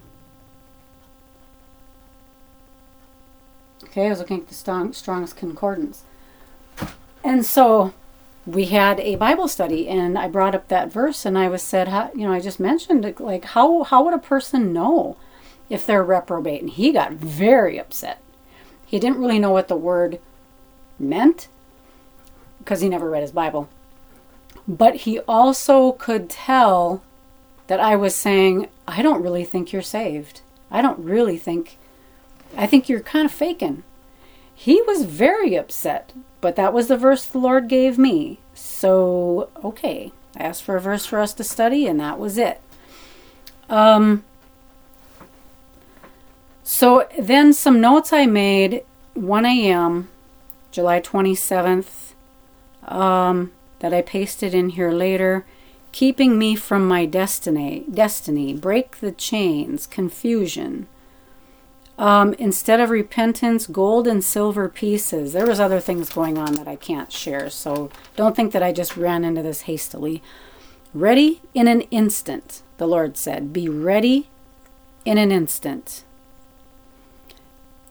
Okay, 3.85 4.05
I 4.05 4.09
was 4.09 4.19
looking 4.19 4.41
at 4.41 4.47
the 4.47 4.53
strong, 4.53 4.93
strongest 4.93 5.35
concordance. 5.35 6.03
And 7.23 7.45
so 7.45 7.93
we 8.45 8.65
had 8.65 8.99
a 8.99 9.15
Bible 9.15 9.47
study, 9.47 9.87
and 9.87 10.17
I 10.17 10.27
brought 10.27 10.55
up 10.55 10.67
that 10.67 10.91
verse, 10.91 11.25
and 11.25 11.37
I 11.37 11.47
was 11.47 11.61
said, 11.61 11.87
how, 11.87 12.11
you 12.15 12.25
know, 12.25 12.33
I 12.33 12.39
just 12.39 12.59
mentioned 12.59 13.05
it, 13.05 13.19
like 13.19 13.45
how 13.45 13.83
how 13.83 14.03
would 14.03 14.13
a 14.13 14.19
person 14.19 14.73
know 14.73 15.17
if 15.69 15.85
they're 15.85 16.03
reprobate? 16.03 16.61
And 16.61 16.69
he 16.69 16.91
got 16.91 17.13
very 17.13 17.79
upset. 17.79 18.19
He 18.85 18.99
didn't 18.99 19.19
really 19.19 19.39
know 19.39 19.51
what 19.51 19.67
the 19.67 19.75
word 19.75 20.19
meant 20.99 21.47
because 22.59 22.81
he 22.81 22.89
never 22.89 23.09
read 23.09 23.21
his 23.21 23.31
Bible. 23.31 23.69
But 24.67 24.97
he 24.97 25.19
also 25.21 25.93
could 25.93 26.29
tell 26.29 27.01
that 27.67 27.79
I 27.79 27.95
was 27.95 28.15
saying, 28.15 28.67
I 28.87 29.01
don't 29.01 29.23
really 29.23 29.45
think 29.45 29.71
you're 29.71 29.81
saved. 29.81 30.41
I 30.69 30.81
don't 30.81 30.99
really 30.99 31.37
think, 31.37 31.77
I 32.57 32.67
think 32.67 32.89
you're 32.89 32.99
kind 32.99 33.25
of 33.25 33.31
faking. 33.31 33.83
He 34.53 34.81
was 34.81 35.05
very 35.05 35.55
upset, 35.55 36.13
but 36.41 36.55
that 36.55 36.73
was 36.73 36.87
the 36.87 36.97
verse 36.97 37.25
the 37.25 37.37
Lord 37.37 37.67
gave 37.67 37.97
me. 37.97 38.39
So, 38.53 39.49
okay, 39.63 40.11
I 40.35 40.43
asked 40.43 40.63
for 40.63 40.75
a 40.75 40.81
verse 40.81 41.05
for 41.05 41.19
us 41.19 41.33
to 41.35 41.43
study, 41.43 41.87
and 41.87 41.99
that 41.99 42.19
was 42.19 42.37
it. 42.37 42.59
Um, 43.69 44.23
so 46.63 47.07
then 47.17 47.53
some 47.53 47.79
notes 47.79 48.11
I 48.11 48.25
made 48.25 48.83
1 49.13 49.45
a.m., 49.45 50.09
July 50.71 50.99
27th. 50.99 52.13
Um, 52.87 53.51
that 53.81 53.93
I 53.93 54.01
pasted 54.01 54.53
in 54.53 54.69
here 54.69 54.91
later, 54.91 55.43
keeping 55.91 56.37
me 56.37 56.55
from 56.55 56.87
my 56.87 57.05
destiny, 57.05 57.83
destiny, 57.91 58.53
break 58.53 58.99
the 58.99 59.11
chains, 59.11 59.87
confusion. 59.87 60.87
Um, 62.01 62.33
instead 62.39 62.79
of 62.79 62.89
repentance, 62.89 63.67
gold 63.67 64.07
and 64.07 64.23
silver 64.23 64.67
pieces. 64.67 65.33
There 65.33 65.45
was 65.45 65.59
other 65.59 65.79
things 65.79 66.09
going 66.09 66.35
on 66.35 66.53
that 66.53 66.67
I 66.67 66.75
can't 66.75 67.11
share, 67.11 67.47
so 67.51 67.91
don't 68.15 68.35
think 68.35 68.53
that 68.53 68.63
I 68.63 68.71
just 68.71 68.97
ran 68.97 69.23
into 69.23 69.43
this 69.43 69.61
hastily. 69.61 70.23
Ready 70.95 71.43
in 71.53 71.67
an 71.67 71.81
instant, 71.91 72.63
the 72.77 72.87
Lord 72.87 73.17
said. 73.17 73.53
Be 73.53 73.69
ready 73.69 74.29
in 75.05 75.19
an 75.19 75.31
instant. 75.31 76.03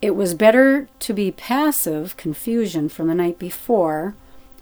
It 0.03 0.17
was 0.17 0.35
better 0.35 0.89
to 0.99 1.13
be 1.13 1.31
passive, 1.31 2.17
confusion 2.17 2.89
from 2.89 3.07
the 3.07 3.15
night 3.15 3.39
before, 3.39 4.17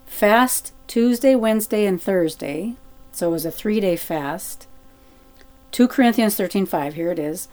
fast 0.05 0.75
Tuesday, 0.87 1.35
Wednesday, 1.35 1.87
and 1.87 2.03
Thursday. 2.03 2.75
So 3.13 3.29
it 3.29 3.33
was 3.33 3.47
a 3.47 3.51
three 3.51 3.81
day 3.81 3.97
fast. 3.97 4.67
2 5.73 5.89
Corinthians 5.89 6.37
13:5 6.37 6.93
here 6.93 7.11
it 7.11 7.19
is. 7.19 7.49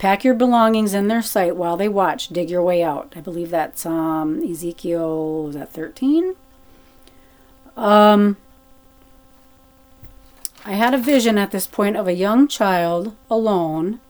Pack 0.00 0.24
your 0.24 0.32
belongings 0.32 0.94
in 0.94 1.08
their 1.08 1.20
sight 1.20 1.56
while 1.56 1.76
they 1.76 1.86
watch. 1.86 2.28
Dig 2.28 2.48
your 2.48 2.62
way 2.62 2.82
out. 2.82 3.12
I 3.14 3.20
believe 3.20 3.50
that's 3.50 3.84
um, 3.84 4.42
Ezekiel, 4.42 5.44
was 5.44 5.56
that 5.56 5.70
13? 5.70 6.36
Um, 7.76 8.38
I 10.64 10.72
had 10.72 10.94
a 10.94 10.98
vision 10.98 11.36
at 11.36 11.50
this 11.50 11.66
point 11.66 11.98
of 11.98 12.08
a 12.08 12.14
young 12.14 12.48
child 12.48 13.14
alone, 13.30 14.00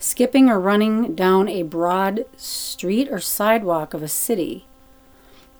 skipping 0.00 0.50
or 0.50 0.58
running 0.58 1.14
down 1.14 1.48
a 1.48 1.62
broad 1.62 2.24
street 2.36 3.08
or 3.08 3.20
sidewalk 3.20 3.94
of 3.94 4.02
a 4.02 4.08
city 4.08 4.66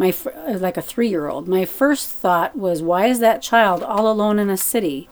my 0.01 0.15
uh, 0.35 0.59
like 0.59 0.79
a 0.79 0.83
three-year-old. 0.83 1.47
My 1.47 1.67
first 1.67 2.09
thought 2.09 2.57
was, 2.57 2.83
why 2.83 3.07
is 3.07 3.21
that 3.21 3.43
child 3.43 3.83
all 3.83 4.11
alone 4.11 4.39
in 4.39 4.49
a 4.49 4.57
city? 4.57 5.11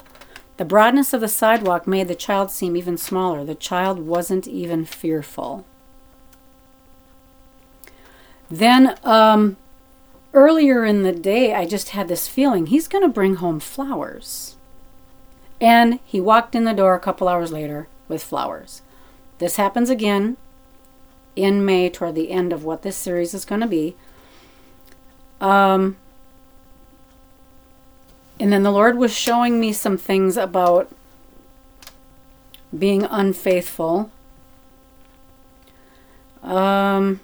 The 0.59 0.65
broadness 0.65 1.13
of 1.13 1.21
the 1.21 1.29
sidewalk 1.29 1.87
made 1.87 2.09
the 2.09 2.17
child 2.17 2.51
seem 2.51 2.77
even 2.77 2.99
smaller. 2.99 3.45
The 3.45 3.55
child 3.55 4.01
wasn't 4.01 4.49
even 4.49 4.85
fearful. 4.85 5.65
Then 8.51 8.97
um, 9.05 9.57
earlier 10.35 10.85
in 10.85 11.05
the 11.05 11.13
day, 11.13 11.55
I 11.55 11.65
just 11.65 11.91
had 11.91 12.09
this 12.09 12.27
feeling 12.27 12.67
he's 12.67 12.89
going 12.89 13.05
to 13.05 13.09
bring 13.09 13.37
home 13.37 13.61
flowers. 13.61 14.57
And 15.61 16.01
he 16.05 16.21
walked 16.21 16.57
in 16.57 16.65
the 16.65 16.73
door 16.73 16.95
a 16.95 17.01
couple 17.01 17.29
hours 17.29 17.53
later 17.53 17.87
with 18.09 18.23
flowers. 18.23 18.83
This 19.39 19.57
happens 19.57 19.91
again 19.91 20.37
in 21.37 21.65
May, 21.65 21.89
toward 21.89 22.17
the 22.17 22.33
end 22.33 22.53
of 22.53 22.65
what 22.65 22.83
this 22.83 22.97
series 22.97 23.33
is 23.33 23.45
going 23.45 23.61
to 23.61 23.69
be. 23.69 23.95
Um, 25.41 25.99
and 28.41 28.53
then 28.53 28.63
the 28.63 28.71
Lord 28.71 28.97
was 28.97 29.17
showing 29.17 29.59
me 29.59 29.73
some 29.73 29.97
things 29.97 30.37
about 30.37 30.91
being 32.77 33.05
unfaithful. 33.05 34.11
Um, 36.43 37.21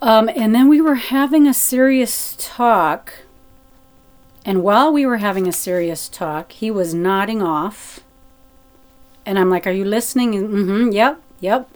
um, 0.00 0.30
and 0.34 0.54
then 0.54 0.68
we 0.68 0.80
were 0.80 0.94
having 0.94 1.46
a 1.46 1.54
serious 1.54 2.34
talk. 2.38 3.12
And 4.44 4.62
while 4.62 4.92
we 4.92 5.04
were 5.04 5.18
having 5.18 5.46
a 5.46 5.52
serious 5.52 6.08
talk, 6.08 6.52
he 6.52 6.70
was 6.70 6.94
nodding 6.94 7.42
off. 7.42 8.00
And 9.26 9.38
I'm 9.38 9.50
like, 9.50 9.66
Are 9.66 9.72
you 9.72 9.84
listening? 9.84 10.32
Mm 10.32 10.64
hmm, 10.64 10.92
yep, 10.92 11.20
yep. 11.40 11.68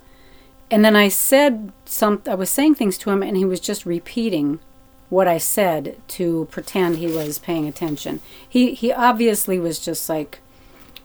And 0.70 0.84
then 0.84 0.94
I 0.94 1.08
said 1.08 1.72
some, 1.84 2.22
I 2.26 2.34
was 2.34 2.48
saying 2.48 2.76
things 2.76 2.96
to 2.98 3.10
him, 3.10 3.22
and 3.22 3.36
he 3.36 3.44
was 3.44 3.60
just 3.60 3.84
repeating 3.84 4.60
what 5.08 5.26
I 5.26 5.38
said 5.38 5.96
to 6.08 6.46
pretend 6.50 6.96
he 6.96 7.08
was 7.08 7.38
paying 7.38 7.66
attention. 7.66 8.20
He 8.48 8.74
he 8.74 8.92
obviously 8.92 9.58
was 9.58 9.80
just 9.80 10.08
like, 10.08 10.38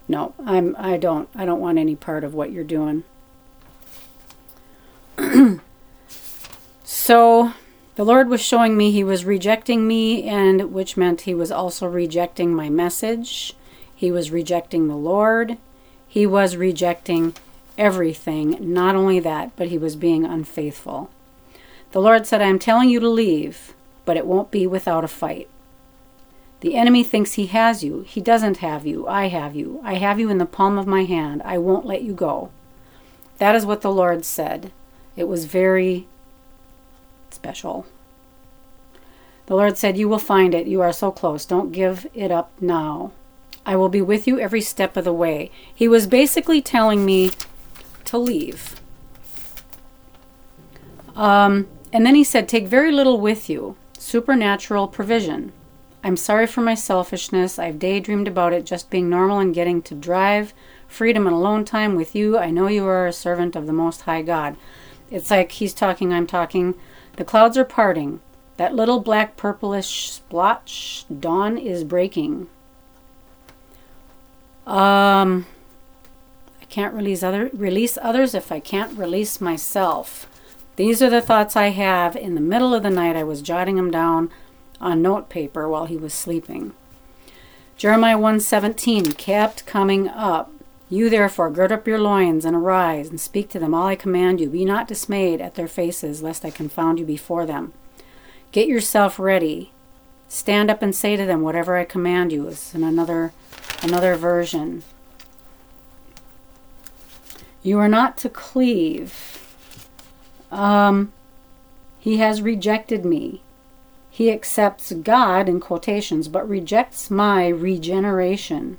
no, 0.08 0.34
I'm 0.46 0.76
I 0.78 0.98
don't 0.98 1.28
I 1.36 1.46
don't 1.46 1.60
want 1.60 1.80
any 1.80 1.96
part 1.96 2.24
of 2.24 2.34
what 2.34 2.52
you're 2.52 2.64
doing. 2.64 3.04
so 6.84 7.54
the 7.96 8.06
Lord 8.06 8.30
was 8.30 8.42
showing 8.42 8.78
me 8.78 8.92
he 8.92 9.04
was 9.04 9.26
rejecting 9.26 9.88
me 9.88 10.24
and 10.24 10.72
which 10.72 10.98
meant 10.98 11.22
he 11.22 11.34
was 11.34 11.52
also 11.52 11.88
rejecting 11.88 12.54
my 12.54 12.70
message. 12.70 13.54
He 13.96 14.12
was 14.12 14.30
rejecting 14.30 14.88
the 14.88 14.96
Lord. 14.96 15.58
He 16.08 16.28
was 16.28 16.56
rejecting 16.56 17.34
everything. 17.78 18.58
Not 18.60 18.96
only 18.96 19.20
that, 19.20 19.56
but 19.56 19.68
he 19.68 19.78
was 19.78 19.96
being 19.96 20.26
unfaithful. 20.26 21.10
The 21.92 22.02
Lord 22.02 22.26
said, 22.26 22.42
I 22.42 22.48
am 22.48 22.60
telling 22.60 22.90
you 22.90 23.00
to 23.00 23.10
leave 23.10 23.74
but 24.06 24.16
it 24.16 24.26
won't 24.26 24.52
be 24.52 24.66
without 24.66 25.04
a 25.04 25.10
fight. 25.10 25.50
The 26.62 26.76
enemy 26.76 27.04
thinks 27.04 27.34
he 27.34 27.48
has 27.48 27.84
you. 27.84 28.02
He 28.02 28.22
doesn't 28.22 28.58
have 28.58 28.86
you. 28.86 29.08
I 29.08 29.28
have 29.28 29.56
you. 29.56 29.82
I 29.84 29.96
have 29.96 30.20
you 30.20 30.30
in 30.30 30.38
the 30.38 30.46
palm 30.46 30.78
of 30.78 30.88
my 30.88 31.04
hand. 31.04 31.42
I 31.44 31.58
won't 31.58 31.86
let 31.86 32.04
you 32.04 32.14
go. 32.14 32.52
That 33.40 33.56
is 33.56 33.66
what 33.66 33.82
the 33.82 33.92
Lord 33.92 34.24
said. 34.24 34.72
It 35.16 35.26
was 35.26 35.46
very 35.46 36.08
special. 37.30 37.86
The 39.48 39.56
Lord 39.56 39.78
said, 39.78 39.98
You 39.98 40.08
will 40.08 40.20
find 40.20 40.56
it. 40.56 40.68
You 40.68 40.82
are 40.82 40.94
so 40.94 41.12
close. 41.12 41.46
Don't 41.46 41.72
give 41.72 42.08
it 42.14 42.32
up 42.32 42.52
now. 42.62 43.12
I 43.66 43.76
will 43.76 43.90
be 43.90 44.02
with 44.02 44.28
you 44.28 44.40
every 44.40 44.62
step 44.62 44.96
of 44.96 45.04
the 45.04 45.14
way. 45.14 45.52
He 45.74 45.88
was 45.88 46.08
basically 46.08 46.62
telling 46.62 47.06
me 47.06 47.32
to 48.16 48.20
leave. 48.20 48.80
Um, 51.16 51.68
and 51.94 52.06
then 52.06 52.16
he 52.16 52.24
said, 52.24 52.48
Take 52.48 52.68
very 52.68 52.92
little 52.92 53.20
with 53.20 53.50
you 53.50 53.76
supernatural 53.98 54.88
provision. 54.88 55.52
I'm 56.04 56.18
sorry 56.18 56.46
for 56.46 56.62
my 56.62 56.76
selfishness. 56.76 57.58
I've 57.58 57.80
daydreamed 57.80 58.28
about 58.28 58.54
it 58.54 58.66
just 58.66 58.92
being 58.92 59.10
normal 59.10 59.40
and 59.40 59.56
getting 59.56 59.82
to 59.84 59.96
drive, 59.96 60.54
freedom 60.88 61.26
and 61.26 61.36
alone 61.36 61.66
time 61.66 61.96
with 61.96 62.16
you. 62.16 62.38
I 62.38 62.52
know 62.52 62.68
you 62.68 62.86
are 62.86 63.08
a 63.08 63.14
servant 63.14 63.56
of 63.56 63.66
the 63.66 63.74
Most 63.74 64.02
High 64.02 64.22
God. 64.22 64.56
It's 65.10 65.32
like 65.32 65.54
he's 65.54 65.74
talking, 65.74 66.14
I'm 66.14 66.28
talking. 66.28 66.76
The 67.18 67.26
clouds 67.26 67.58
are 67.58 67.66
parting. 67.66 68.22
That 68.58 68.76
little 68.76 69.00
black 69.00 69.36
purplish 69.36 70.12
splotch, 70.12 71.06
dawn 71.20 71.58
is 71.58 71.84
breaking. 71.84 72.48
Um, 74.68 75.48
can't 76.76 76.94
release 76.94 77.24
other 77.24 77.50
release 77.54 77.98
others 78.02 78.36
if 78.36 78.52
I 78.52 78.60
can't 78.60 78.98
release 78.98 79.40
myself. 79.40 80.28
These 80.76 81.02
are 81.02 81.10
the 81.10 81.22
thoughts 81.22 81.56
I 81.56 81.70
have. 81.70 82.18
In 82.18 82.36
the 82.36 82.42
middle 82.42 82.74
of 82.74 82.84
the 82.84 82.90
night, 82.90 83.16
I 83.16 83.24
was 83.24 83.42
jotting 83.42 83.78
them 83.78 83.92
down 83.92 84.30
on 84.82 85.02
note 85.02 85.30
paper 85.30 85.70
while 85.70 85.86
he 85.86 85.96
was 85.96 86.14
sleeping. 86.14 86.74
Jeremiah 87.78 88.18
1:17 88.18 89.14
kept 89.14 89.66
coming 89.66 90.10
up. 90.10 90.52
You 90.90 91.10
therefore 91.10 91.50
gird 91.50 91.72
up 91.72 91.88
your 91.88 91.98
loins 91.98 92.44
and 92.44 92.58
arise 92.58 93.08
and 93.08 93.22
speak 93.22 93.48
to 93.52 93.60
them 93.60 93.74
all 93.74 93.88
I 93.88 93.96
command 93.96 94.42
you. 94.42 94.50
Be 94.50 94.66
not 94.66 94.86
dismayed 94.86 95.40
at 95.40 95.56
their 95.56 95.70
faces, 95.70 96.22
lest 96.22 96.44
I 96.44 96.50
confound 96.50 97.00
you 97.00 97.06
before 97.06 97.46
them. 97.46 97.72
Get 98.52 98.68
yourself 98.68 99.18
ready. 99.18 99.72
Stand 100.28 100.70
up 100.70 100.82
and 100.82 100.94
say 100.94 101.16
to 101.16 101.26
them 101.26 101.42
whatever 101.42 101.78
I 101.78 101.86
command 101.86 102.34
you. 102.34 102.50
Is 102.50 102.76
in 102.76 102.84
another 102.84 103.32
another 103.82 104.16
version. 104.18 104.84
You 107.66 107.80
are 107.80 107.90
not 107.90 108.16
to 108.18 108.30
cleave 108.30 109.42
um, 110.52 111.12
he 112.00 112.18
has 112.18 112.42
rejected 112.42 113.06
me. 113.06 113.42
He 114.10 114.32
accepts 114.32 114.94
God 114.94 115.50
in 115.50 115.60
quotations, 115.60 116.28
but 116.28 116.48
rejects 116.48 117.12
my 117.12 117.48
regeneration, 117.48 118.78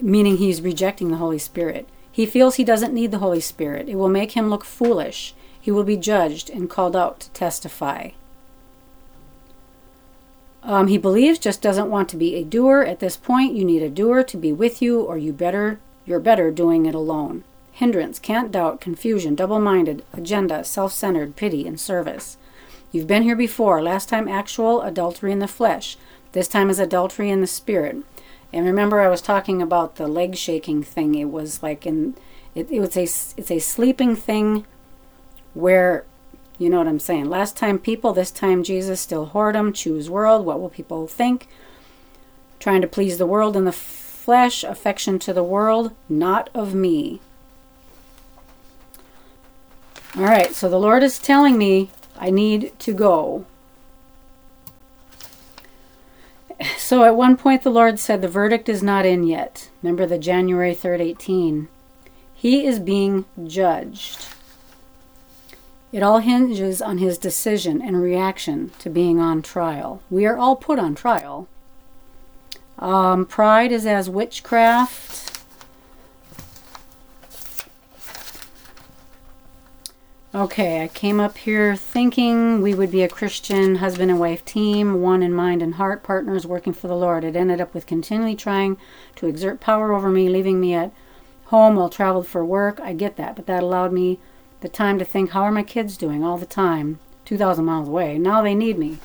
meaning 0.00 0.38
he's 0.38 0.60
rejecting 0.60 1.10
the 1.10 1.18
Holy 1.18 1.38
Spirit. 1.38 1.88
He 2.10 2.26
feels 2.26 2.56
he 2.56 2.64
doesn't 2.64 2.94
need 2.94 3.12
the 3.12 3.18
Holy 3.18 3.40
Spirit. 3.40 3.88
It 3.88 3.96
will 3.96 4.08
make 4.08 4.32
him 4.32 4.50
look 4.50 4.64
foolish. 4.64 5.34
He 5.60 5.70
will 5.70 5.84
be 5.84 5.96
judged 5.96 6.50
and 6.50 6.70
called 6.70 6.96
out 6.96 7.20
to 7.20 7.30
testify. 7.30 8.10
Um, 10.62 10.88
he 10.88 10.98
believes, 10.98 11.38
just 11.38 11.60
doesn't 11.60 11.90
want 11.90 12.08
to 12.08 12.16
be 12.16 12.34
a 12.34 12.44
doer. 12.44 12.82
At 12.82 13.00
this 13.00 13.16
point, 13.16 13.54
you 13.54 13.64
need 13.64 13.82
a 13.82 13.90
doer 13.90 14.22
to 14.24 14.36
be 14.36 14.52
with 14.52 14.80
you, 14.80 15.02
or 15.02 15.18
you 15.18 15.32
better 15.32 15.78
you're 16.06 16.20
better 16.20 16.50
doing 16.50 16.86
it 16.86 16.94
alone 16.94 17.44
hindrance, 17.74 18.20
can't 18.20 18.52
doubt, 18.52 18.80
confusion, 18.80 19.34
double 19.34 19.58
minded, 19.58 20.04
agenda, 20.12 20.62
self 20.62 20.92
centered, 20.92 21.36
pity, 21.36 21.66
and 21.66 21.78
service. 21.78 22.36
You've 22.92 23.08
been 23.08 23.24
here 23.24 23.36
before. 23.36 23.82
Last 23.82 24.08
time, 24.08 24.28
actual 24.28 24.80
adultery 24.82 25.32
in 25.32 25.40
the 25.40 25.48
flesh. 25.48 25.96
This 26.32 26.46
time 26.46 26.70
is 26.70 26.78
adultery 26.78 27.30
in 27.30 27.40
the 27.40 27.46
spirit. 27.48 27.96
And 28.52 28.64
remember, 28.64 29.00
I 29.00 29.08
was 29.08 29.20
talking 29.20 29.60
about 29.60 29.96
the 29.96 30.06
leg 30.06 30.36
shaking 30.36 30.84
thing. 30.84 31.16
It 31.16 31.30
was 31.30 31.60
like 31.60 31.84
in, 31.84 32.14
it, 32.54 32.70
it 32.70 32.78
was 32.78 32.96
a, 32.96 33.02
it's 33.02 33.50
a 33.50 33.58
sleeping 33.58 34.14
thing 34.14 34.64
where, 35.54 36.04
you 36.56 36.70
know 36.70 36.78
what 36.78 36.86
I'm 36.86 37.00
saying. 37.00 37.28
Last 37.28 37.56
time 37.56 37.80
people, 37.80 38.12
this 38.12 38.30
time 38.30 38.62
Jesus, 38.62 39.00
still 39.00 39.30
whoredom, 39.34 39.74
choose 39.74 40.08
world. 40.08 40.46
What 40.46 40.60
will 40.60 40.68
people 40.68 41.08
think? 41.08 41.48
Trying 42.60 42.82
to 42.82 42.86
please 42.86 43.18
the 43.18 43.26
world 43.26 43.56
in 43.56 43.64
the 43.64 43.72
flesh, 43.72 44.62
affection 44.62 45.18
to 45.18 45.32
the 45.32 45.42
world, 45.42 45.92
not 46.08 46.48
of 46.54 46.72
me. 46.72 47.20
All 50.16 50.22
right, 50.22 50.54
so 50.54 50.68
the 50.68 50.78
Lord 50.78 51.02
is 51.02 51.18
telling 51.18 51.58
me 51.58 51.90
I 52.16 52.30
need 52.30 52.78
to 52.80 52.92
go. 52.92 53.46
So 56.78 57.02
at 57.02 57.16
one 57.16 57.36
point, 57.36 57.62
the 57.62 57.70
Lord 57.70 57.98
said, 57.98 58.22
The 58.22 58.28
verdict 58.28 58.68
is 58.68 58.82
not 58.82 59.04
in 59.04 59.24
yet. 59.24 59.70
Remember 59.82 60.06
the 60.06 60.18
January 60.18 60.74
3rd, 60.74 61.00
18. 61.00 61.68
He 62.32 62.64
is 62.64 62.78
being 62.78 63.24
judged. 63.44 64.28
It 65.90 66.02
all 66.02 66.18
hinges 66.18 66.80
on 66.80 66.98
his 66.98 67.18
decision 67.18 67.82
and 67.82 68.00
reaction 68.00 68.70
to 68.80 68.90
being 68.90 69.18
on 69.18 69.42
trial. 69.42 70.02
We 70.10 70.26
are 70.26 70.36
all 70.36 70.54
put 70.54 70.78
on 70.78 70.94
trial. 70.94 71.48
Um, 72.78 73.26
pride 73.26 73.72
is 73.72 73.86
as 73.86 74.10
witchcraft. 74.10 75.23
Okay, 80.34 80.82
I 80.82 80.88
came 80.88 81.20
up 81.20 81.38
here 81.38 81.76
thinking 81.76 82.60
we 82.60 82.74
would 82.74 82.90
be 82.90 83.04
a 83.04 83.08
Christian 83.08 83.76
husband 83.76 84.10
and 84.10 84.18
wife 84.18 84.44
team, 84.44 85.00
one 85.00 85.22
in 85.22 85.32
mind 85.32 85.62
and 85.62 85.74
heart, 85.74 86.02
partners 86.02 86.44
working 86.44 86.72
for 86.72 86.88
the 86.88 86.96
Lord. 86.96 87.22
It 87.22 87.36
ended 87.36 87.60
up 87.60 87.72
with 87.72 87.86
continually 87.86 88.34
trying 88.34 88.76
to 89.14 89.28
exert 89.28 89.60
power 89.60 89.92
over 89.92 90.10
me, 90.10 90.28
leaving 90.28 90.60
me 90.60 90.74
at 90.74 90.90
home 91.44 91.76
while 91.76 91.88
traveled 91.88 92.26
for 92.26 92.44
work. 92.44 92.80
I 92.80 92.94
get 92.94 93.14
that, 93.14 93.36
but 93.36 93.46
that 93.46 93.62
allowed 93.62 93.92
me 93.92 94.18
the 94.60 94.68
time 94.68 94.98
to 94.98 95.04
think, 95.04 95.30
how 95.30 95.42
are 95.42 95.52
my 95.52 95.62
kids 95.62 95.96
doing 95.96 96.24
all 96.24 96.36
the 96.36 96.46
time, 96.46 96.98
2,000 97.26 97.64
miles 97.64 97.86
away? 97.86 98.18
Now 98.18 98.42
they 98.42 98.56
need 98.56 98.76
me. 98.76 98.98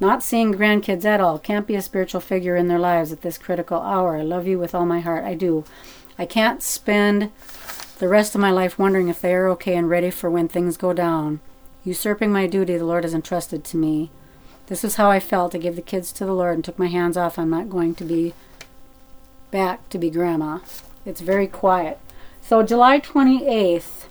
Not 0.00 0.22
seeing 0.22 0.52
grandkids 0.52 1.06
at 1.06 1.18
all. 1.18 1.38
Can't 1.38 1.66
be 1.66 1.76
a 1.76 1.80
spiritual 1.80 2.20
figure 2.20 2.56
in 2.56 2.68
their 2.68 2.78
lives 2.78 3.10
at 3.10 3.22
this 3.22 3.38
critical 3.38 3.80
hour. 3.80 4.18
I 4.18 4.22
love 4.22 4.46
you 4.46 4.58
with 4.58 4.74
all 4.74 4.84
my 4.84 5.00
heart. 5.00 5.24
I 5.24 5.32
do. 5.32 5.64
I 6.18 6.26
can't 6.26 6.62
spend 6.62 7.32
the 8.04 8.10
rest 8.10 8.34
of 8.34 8.40
my 8.42 8.50
life 8.50 8.78
wondering 8.78 9.08
if 9.08 9.22
they 9.22 9.32
are 9.32 9.48
okay 9.48 9.74
and 9.74 9.88
ready 9.88 10.10
for 10.10 10.28
when 10.28 10.46
things 10.46 10.76
go 10.76 10.92
down. 10.92 11.40
Usurping 11.84 12.30
my 12.30 12.46
duty 12.46 12.76
the 12.76 12.84
Lord 12.84 13.02
has 13.02 13.14
entrusted 13.14 13.64
to 13.64 13.78
me. 13.78 14.10
This 14.66 14.84
is 14.84 14.96
how 14.96 15.10
I 15.10 15.18
felt. 15.18 15.54
I 15.54 15.58
gave 15.58 15.74
the 15.74 15.80
kids 15.80 16.12
to 16.12 16.26
the 16.26 16.34
Lord 16.34 16.56
and 16.56 16.62
took 16.62 16.78
my 16.78 16.88
hands 16.88 17.16
off. 17.16 17.38
I'm 17.38 17.48
not 17.48 17.70
going 17.70 17.94
to 17.94 18.04
be 18.04 18.34
back 19.50 19.88
to 19.88 19.96
be 19.96 20.10
grandma. 20.10 20.58
It's 21.06 21.22
very 21.22 21.46
quiet. 21.46 21.98
So 22.42 22.62
July 22.62 23.00
28th, 23.00 24.04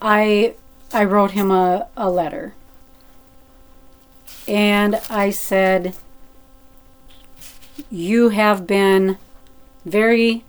I 0.00 0.54
I 0.92 1.02
wrote 1.02 1.32
him 1.32 1.50
a, 1.50 1.88
a 1.96 2.08
letter. 2.08 2.54
And 4.46 5.00
I 5.10 5.30
said, 5.30 5.96
You 7.90 8.28
have 8.28 8.68
been 8.68 9.18
very 9.84 10.44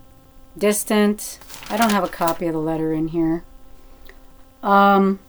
distant. 0.57 1.39
I 1.69 1.77
don't 1.77 1.91
have 1.91 2.03
a 2.03 2.09
copy 2.09 2.47
of 2.47 2.53
the 2.53 2.59
letter 2.59 2.93
in 2.93 3.09
here. 3.09 3.43
Um, 4.63 5.19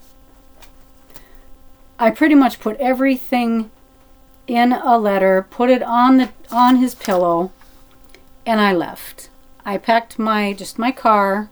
I 1.98 2.10
pretty 2.10 2.34
much 2.34 2.60
put 2.60 2.76
everything 2.78 3.70
in 4.46 4.72
a 4.72 4.96
letter, 4.98 5.46
put 5.50 5.70
it 5.70 5.82
on 5.82 6.16
the 6.16 6.30
on 6.50 6.76
his 6.76 6.94
pillow, 6.94 7.52
and 8.46 8.60
I 8.60 8.72
left. 8.72 9.28
I 9.64 9.76
packed 9.76 10.18
my 10.18 10.54
just 10.54 10.78
my 10.78 10.92
car 10.92 11.50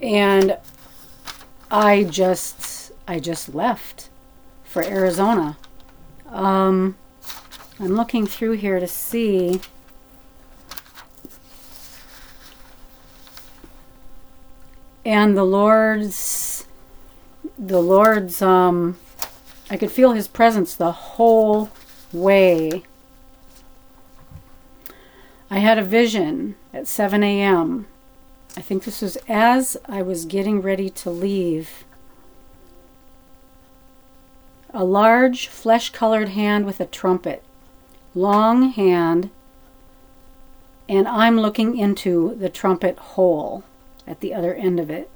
and 0.00 0.56
I 1.70 2.04
just 2.04 2.92
I 3.06 3.18
just 3.18 3.54
left 3.54 4.08
for 4.64 4.84
Arizona. 4.84 5.56
Um, 6.28 6.96
I'm 7.80 7.96
looking 7.96 8.26
through 8.26 8.52
here 8.52 8.78
to 8.78 8.86
see 8.86 9.60
and 15.08 15.34
the 15.34 15.44
Lord's 15.44 16.66
the 17.58 17.80
Lord's 17.80 18.42
um 18.42 18.98
I 19.70 19.78
could 19.78 19.90
feel 19.90 20.12
his 20.12 20.28
presence 20.28 20.74
the 20.74 20.92
whole 20.92 21.70
way. 22.12 22.82
I 25.50 25.60
had 25.60 25.78
a 25.78 25.82
vision 25.82 26.56
at 26.74 26.86
7 26.86 27.22
a.m. 27.22 27.86
I 28.54 28.60
think 28.60 28.84
this 28.84 29.00
was 29.00 29.16
as 29.28 29.78
I 29.86 30.02
was 30.02 30.26
getting 30.26 30.60
ready 30.60 30.90
to 30.90 31.10
leave. 31.10 31.84
A 34.74 34.84
large 34.84 35.48
flesh 35.48 35.88
colored 35.88 36.30
hand 36.30 36.66
with 36.66 36.80
a 36.80 36.86
trumpet, 36.86 37.42
long 38.14 38.72
hand, 38.72 39.30
and 40.86 41.08
I'm 41.08 41.40
looking 41.40 41.78
into 41.78 42.34
the 42.34 42.50
trumpet 42.50 42.98
hole 42.98 43.64
at 44.08 44.20
the 44.20 44.34
other 44.34 44.54
end 44.54 44.80
of 44.80 44.90
it. 44.90 45.10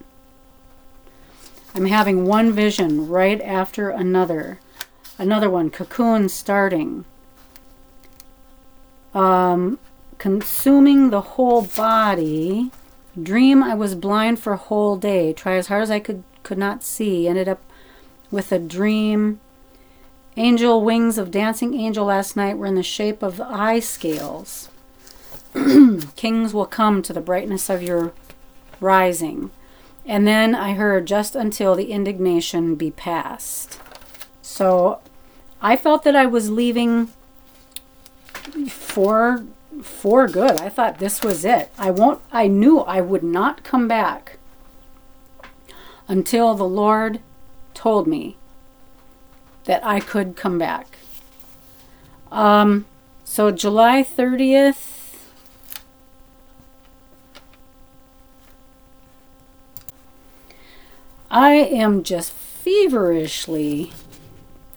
I'm 1.75 1.87
having 1.87 2.27
one 2.27 2.53
vision 2.53 3.09
right 3.09 3.41
after 3.41 3.89
another. 3.89 4.61
Another 5.19 5.49
one, 5.49 5.71
cocoon 5.71 6.29
starting. 6.29 7.05
Um, 9.15 9.79
consuming 10.19 11.11
the 11.11 11.21
whole 11.23 11.63
body. 11.63 12.71
Dream 13.21 13.63
I 13.63 13.75
was 13.75 13.95
blind 13.95 14.39
for 14.39 14.53
a 14.53 14.59
whole 14.59 14.97
day. 14.97 15.33
Try 15.33 15.57
as 15.57 15.69
hard 15.69 15.83
as 15.83 15.91
I 15.91 16.01
could 16.01 16.25
could 16.43 16.59
not 16.59 16.83
see. 16.83 17.29
Ended 17.29 17.49
up 17.49 17.61
with 18.31 18.53
a 18.53 18.59
dream. 18.59 19.41
Angel 20.37 20.83
wings 20.83 21.19
of 21.19 21.31
dancing 21.31 21.75
angel 21.75 22.07
last 22.07 22.37
night 22.37 22.57
were 22.57 22.67
in 22.67 22.75
the 22.75 22.83
shape 22.83 23.23
of 23.23 23.41
eye 23.41 23.81
scales. 23.81 24.71
Kings 26.17 26.55
will 26.55 26.67
come 26.67 27.03
to 27.03 27.13
the 27.13 27.21
brightness 27.21 27.69
of 27.69 27.83
your 27.83 28.13
rising. 28.83 29.51
And 30.05 30.27
then 30.27 30.55
I 30.55 30.75
heard 30.75 31.07
just 31.07 31.37
until 31.37 31.75
the 31.75 31.93
indignation 31.93 32.75
be 32.75 32.91
past. 32.91 33.81
So 34.43 35.01
I 35.61 35.77
felt 35.77 36.03
that 36.05 36.17
I 36.17 36.27
was 36.27 36.51
leaving 36.51 37.09
for 38.69 39.45
for 39.83 40.29
good. 40.29 40.61
I 40.61 40.69
thought 40.69 40.99
this 40.99 41.23
was 41.23 41.45
it. 41.45 41.71
I 41.79 41.91
won't 41.91 42.21
I 42.33 42.49
knew 42.49 42.81
I 42.81 43.01
would 43.01 43.23
not 43.23 43.63
come 43.63 43.89
back 43.89 44.39
until 46.09 46.55
the 46.55 46.69
Lord 46.69 47.21
told 47.75 48.07
me 48.07 48.37
that 49.65 49.85
I 49.87 50.01
could 50.01 50.37
come 50.37 50.59
back. 50.59 50.99
Um 52.31 52.87
so 53.25 53.51
July 53.51 54.03
30th 54.03 55.02
I 61.33 61.55
am 61.55 62.03
just 62.03 62.31
feverishly 62.31 63.91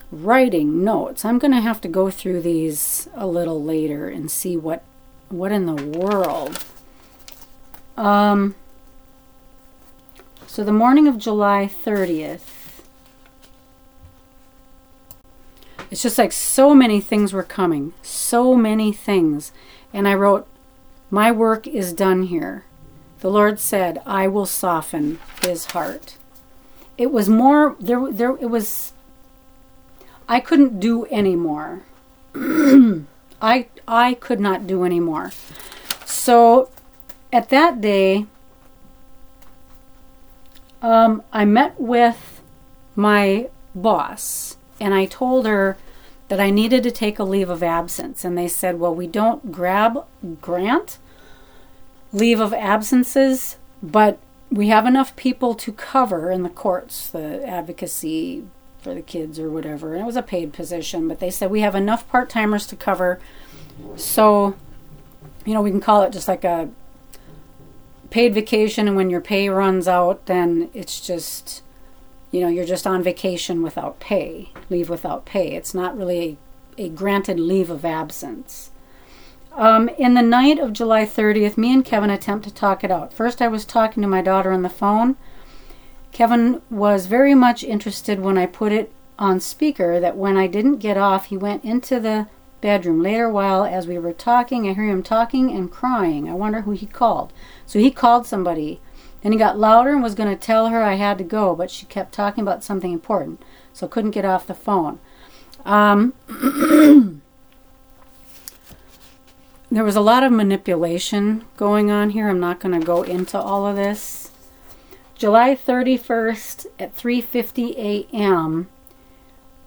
writing 0.10 0.86
notes. 0.86 1.26
I'm 1.26 1.38
going 1.38 1.52
to 1.52 1.60
have 1.60 1.82
to 1.82 1.90
go 1.90 2.10
through 2.10 2.42
these 2.44 3.10
a 3.14 3.28
little 3.28 3.62
later 3.62 4.08
and 4.08 4.32
see 4.32 4.56
what 4.56 4.82
what 5.28 5.52
in 5.52 5.66
the 5.66 5.76
world. 5.76 6.64
Um 7.98 8.56
so 10.48 10.64
the 10.64 10.72
morning 10.72 11.10
of 11.10 11.18
July 11.18 11.70
30th 11.70 12.84
it's 15.92 16.04
just 16.04 16.18
like 16.18 16.32
so 16.32 16.74
many 16.74 17.02
things 17.02 17.34
were 17.34 17.44
coming. 17.44 17.94
So 18.02 18.56
many 18.56 18.94
things. 18.94 19.52
And 19.92 20.08
I 20.08 20.14
wrote 20.14 20.48
my 21.10 21.34
work 21.34 21.68
is 21.68 21.92
done 21.92 22.24
here. 22.24 22.64
The 23.20 23.30
Lord 23.30 23.60
said, 23.60 24.02
I 24.06 24.30
will 24.30 24.46
soften 24.46 25.20
his 25.42 25.66
heart 25.66 26.16
it 26.98 27.12
was 27.12 27.30
more 27.30 27.76
there 27.80 28.12
there 28.12 28.38
it 28.38 28.50
was 28.50 28.94
I 30.28 30.40
couldn't 30.40 30.80
do 30.80 31.06
anymore. 31.08 31.84
I 32.36 33.68
I 33.88 34.16
could 34.16 34.40
not 34.40 34.66
do 34.66 34.84
anymore. 34.84 35.32
So 36.06 36.70
at 37.32 37.50
that 37.50 37.82
day 37.82 38.26
um, 40.82 41.24
I 41.32 41.46
met 41.46 41.80
with 41.80 42.42
my 42.96 43.50
boss 43.74 44.58
and 44.80 44.94
I 44.94 45.06
told 45.06 45.46
her 45.46 45.78
that 46.28 46.40
I 46.40 46.50
needed 46.50 46.82
to 46.84 46.92
take 46.92 47.20
a 47.20 47.24
leave 47.24 47.50
of 47.50 47.62
absence 47.62 48.26
and 48.26 48.38
they 48.38 48.48
said, 48.48 48.80
"Well, 48.80 48.96
we 48.96 49.08
don't 49.08 49.52
grab 49.52 50.06
grant 50.42 50.98
leave 52.12 52.40
of 52.40 52.54
absences, 52.54 53.58
but 53.84 54.18
we 54.52 54.68
have 54.68 54.86
enough 54.86 55.16
people 55.16 55.54
to 55.56 55.72
cover 55.72 56.32
in 56.32 56.44
the 56.44 56.50
courts 56.50 57.10
the 57.10 57.46
advocacy 57.48 58.46
for 58.80 58.94
the 58.94 59.02
kids 59.02 59.40
or 59.40 59.50
whatever. 59.50 59.94
And 59.94 60.04
it 60.04 60.06
was 60.06 60.16
a 60.16 60.22
paid 60.22 60.54
position, 60.54 61.08
but 61.08 61.20
they 61.20 61.32
said 61.32 61.50
we 61.50 61.62
have 61.62 61.76
enough 61.76 62.08
part 62.08 62.30
timers 62.30 62.68
to 62.68 62.76
cover. 62.76 63.20
So, 63.96 64.56
you 65.44 65.54
know, 65.54 65.62
we 65.62 65.72
can 65.72 65.82
call 65.82 66.04
it 66.04 66.14
just 66.14 66.28
like 66.28 66.44
a 66.44 66.70
paid 68.12 68.34
vacation. 68.34 68.88
And 68.88 68.96
when 68.96 69.10
your 69.10 69.22
pay 69.22 69.50
runs 69.50 69.88
out, 69.88 70.28
then 70.28 70.70
it's 70.74 71.02
just, 71.02 71.64
you 72.32 72.42
know, 72.42 72.48
you're 72.48 72.66
just 72.66 72.86
on 72.86 73.02
vacation 73.02 73.64
without 73.64 74.00
pay, 74.00 74.52
leave 74.70 74.90
without 74.90 75.26
pay. 75.26 75.54
It's 75.54 75.74
not 75.74 75.98
really 75.98 76.38
a, 76.78 76.84
a 76.84 76.90
granted 76.90 77.40
leave 77.40 77.70
of 77.70 77.84
absence. 77.84 78.70
Um, 79.56 79.88
in 79.98 80.16
the 80.16 80.22
night 80.22 80.60
of 80.60 80.74
July 80.74 81.06
30th, 81.06 81.58
me 81.58 81.74
and 81.74 81.86
Kevin 81.86 82.10
attempt 82.10 82.46
to 82.46 82.54
talk 82.54 82.84
it 82.84 82.92
out. 82.92 83.14
First, 83.14 83.42
I 83.42 83.48
was 83.48 83.64
talking 83.64 84.02
to 84.02 84.08
my 84.08 84.22
daughter 84.22 84.52
on 84.52 84.64
the 84.64 84.70
phone. 84.70 85.16
Kevin 86.12 86.62
was 86.70 87.06
very 87.06 87.34
much 87.34 87.64
interested 87.64 88.20
when 88.20 88.38
I 88.38 88.48
put 88.48 88.74
it 88.74 88.92
on 89.18 89.40
speaker 89.40 90.02
that 90.02 90.18
when 90.18 90.36
I 90.36 90.48
didn't 90.48 90.78
get 90.78 90.98
off, 90.98 91.28
he 91.28 91.38
went 91.38 91.64
into 91.64 92.02
the 92.02 92.28
bedroom. 92.60 93.02
Later, 93.02 93.30
while 93.30 93.64
as 93.64 93.88
we 93.88 93.98
were 93.98 94.12
talking, 94.12 94.68
I 94.68 94.74
hear 94.74 94.90
him 94.90 95.04
talking 95.04 95.50
and 95.52 95.72
crying. 95.72 96.30
I 96.30 96.34
wonder 96.34 96.62
who 96.62 96.72
he 96.72 96.86
called. 96.86 97.32
So 97.66 97.80
he 97.80 97.92
called 97.92 98.26
somebody. 98.26 98.82
Then 99.22 99.32
he 99.32 99.38
got 99.38 99.58
louder 99.58 99.92
and 99.92 100.04
was 100.04 100.16
going 100.16 100.30
to 100.30 100.36
tell 100.36 100.68
her 100.68 100.84
I 100.84 100.96
had 100.96 101.18
to 101.20 101.24
go, 101.24 101.56
but 101.56 101.72
she 101.72 101.86
kept 101.86 102.14
talking 102.14 102.42
about 102.42 102.64
something 102.64 102.92
important, 102.92 103.42
so 103.72 103.88
couldn't 103.88 104.12
get 104.12 104.26
off 104.26 104.48
the 104.48 104.54
phone. 104.54 105.00
Um, 105.66 106.14
there 109.72 109.84
was 109.84 109.96
a 109.96 110.02
lot 110.02 110.24
of 110.24 110.32
manipulation 110.32 111.46
going 111.58 111.90
on 111.90 112.12
here. 112.12 112.30
I'm 112.30 112.40
not 112.40 112.60
going 112.60 112.80
to 112.80 112.86
go 112.86 113.02
into 113.04 113.40
all 113.40 113.66
of 113.66 113.76
this. 113.76 114.32
July 115.16 115.56
31st 115.56 116.68
at 116.78 116.96
3:50 116.96 117.78
a.m. 117.78 118.68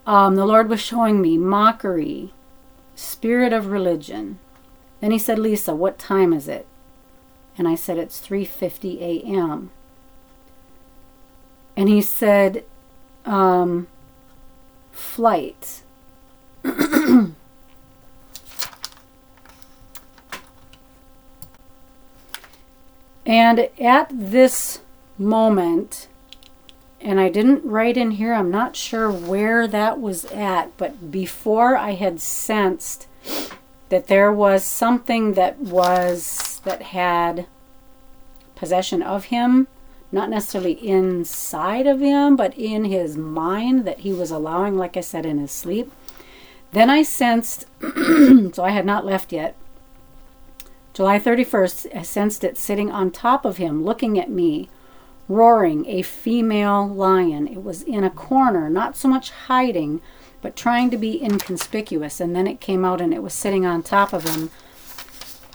Um, 0.06 0.37
the 0.37 0.44
Lord 0.44 0.68
was 0.68 0.80
showing 0.80 1.20
me 1.20 1.38
mockery, 1.38 2.32
spirit 2.94 3.52
of 3.52 3.66
religion. 3.66 4.38
Then 5.00 5.11
He 5.11 5.18
said, 5.18 5.38
"Lisa, 5.38 5.74
what 5.74 5.98
time 5.98 6.32
is 6.32 6.48
it?" 6.48 6.66
And 7.56 7.66
I 7.66 7.74
said, 7.74 7.98
"It's 7.98 8.20
3:50 8.20 9.00
a.m." 9.00 9.70
And 11.76 11.88
He 11.88 12.02
said, 12.02 12.64
um, 13.24 13.88
"Flight." 14.92 15.82
And 23.28 23.68
at 23.78 24.08
this 24.10 24.80
moment, 25.18 26.08
and 26.98 27.20
I 27.20 27.28
didn't 27.28 27.62
write 27.62 27.98
in 27.98 28.12
here, 28.12 28.32
I'm 28.32 28.50
not 28.50 28.74
sure 28.74 29.12
where 29.12 29.68
that 29.68 30.00
was 30.00 30.24
at, 30.26 30.74
but 30.78 31.10
before 31.10 31.76
I 31.76 31.90
had 31.90 32.22
sensed 32.22 33.06
that 33.90 34.06
there 34.06 34.32
was 34.32 34.64
something 34.64 35.34
that 35.34 35.58
was, 35.58 36.62
that 36.64 36.80
had 36.80 37.46
possession 38.56 39.02
of 39.02 39.26
him, 39.26 39.68
not 40.10 40.30
necessarily 40.30 40.72
inside 40.72 41.86
of 41.86 42.00
him, 42.00 42.34
but 42.34 42.56
in 42.56 42.86
his 42.86 43.18
mind 43.18 43.84
that 43.84 44.00
he 44.00 44.12
was 44.12 44.30
allowing, 44.30 44.78
like 44.78 44.96
I 44.96 45.02
said, 45.02 45.26
in 45.26 45.36
his 45.36 45.52
sleep. 45.52 45.92
Then 46.72 46.88
I 46.88 47.02
sensed, 47.02 47.66
so 47.82 48.64
I 48.64 48.70
had 48.70 48.86
not 48.86 49.04
left 49.04 49.34
yet. 49.34 49.54
July 50.98 51.20
31st, 51.20 51.96
I 51.96 52.02
sensed 52.02 52.42
it 52.42 52.58
sitting 52.58 52.90
on 52.90 53.12
top 53.12 53.44
of 53.44 53.58
him, 53.58 53.84
looking 53.84 54.18
at 54.18 54.28
me, 54.28 54.68
roaring, 55.28 55.87
a 55.87 56.02
female 56.02 56.88
lion. 56.88 57.46
It 57.46 57.62
was 57.62 57.82
in 57.82 58.02
a 58.02 58.11
corner, 58.11 58.68
not 58.68 58.96
so 58.96 59.06
much 59.06 59.30
hiding, 59.30 60.00
but 60.42 60.56
trying 60.56 60.90
to 60.90 60.96
be 60.96 61.22
inconspicuous. 61.22 62.18
And 62.18 62.34
then 62.34 62.48
it 62.48 62.61
came 62.61 62.84
out 62.84 63.00
and 63.00 63.14
it 63.14 63.22
was 63.22 63.32
sitting 63.32 63.64
on 63.64 63.84
top 63.84 64.12
of 64.12 64.24
him, 64.24 64.50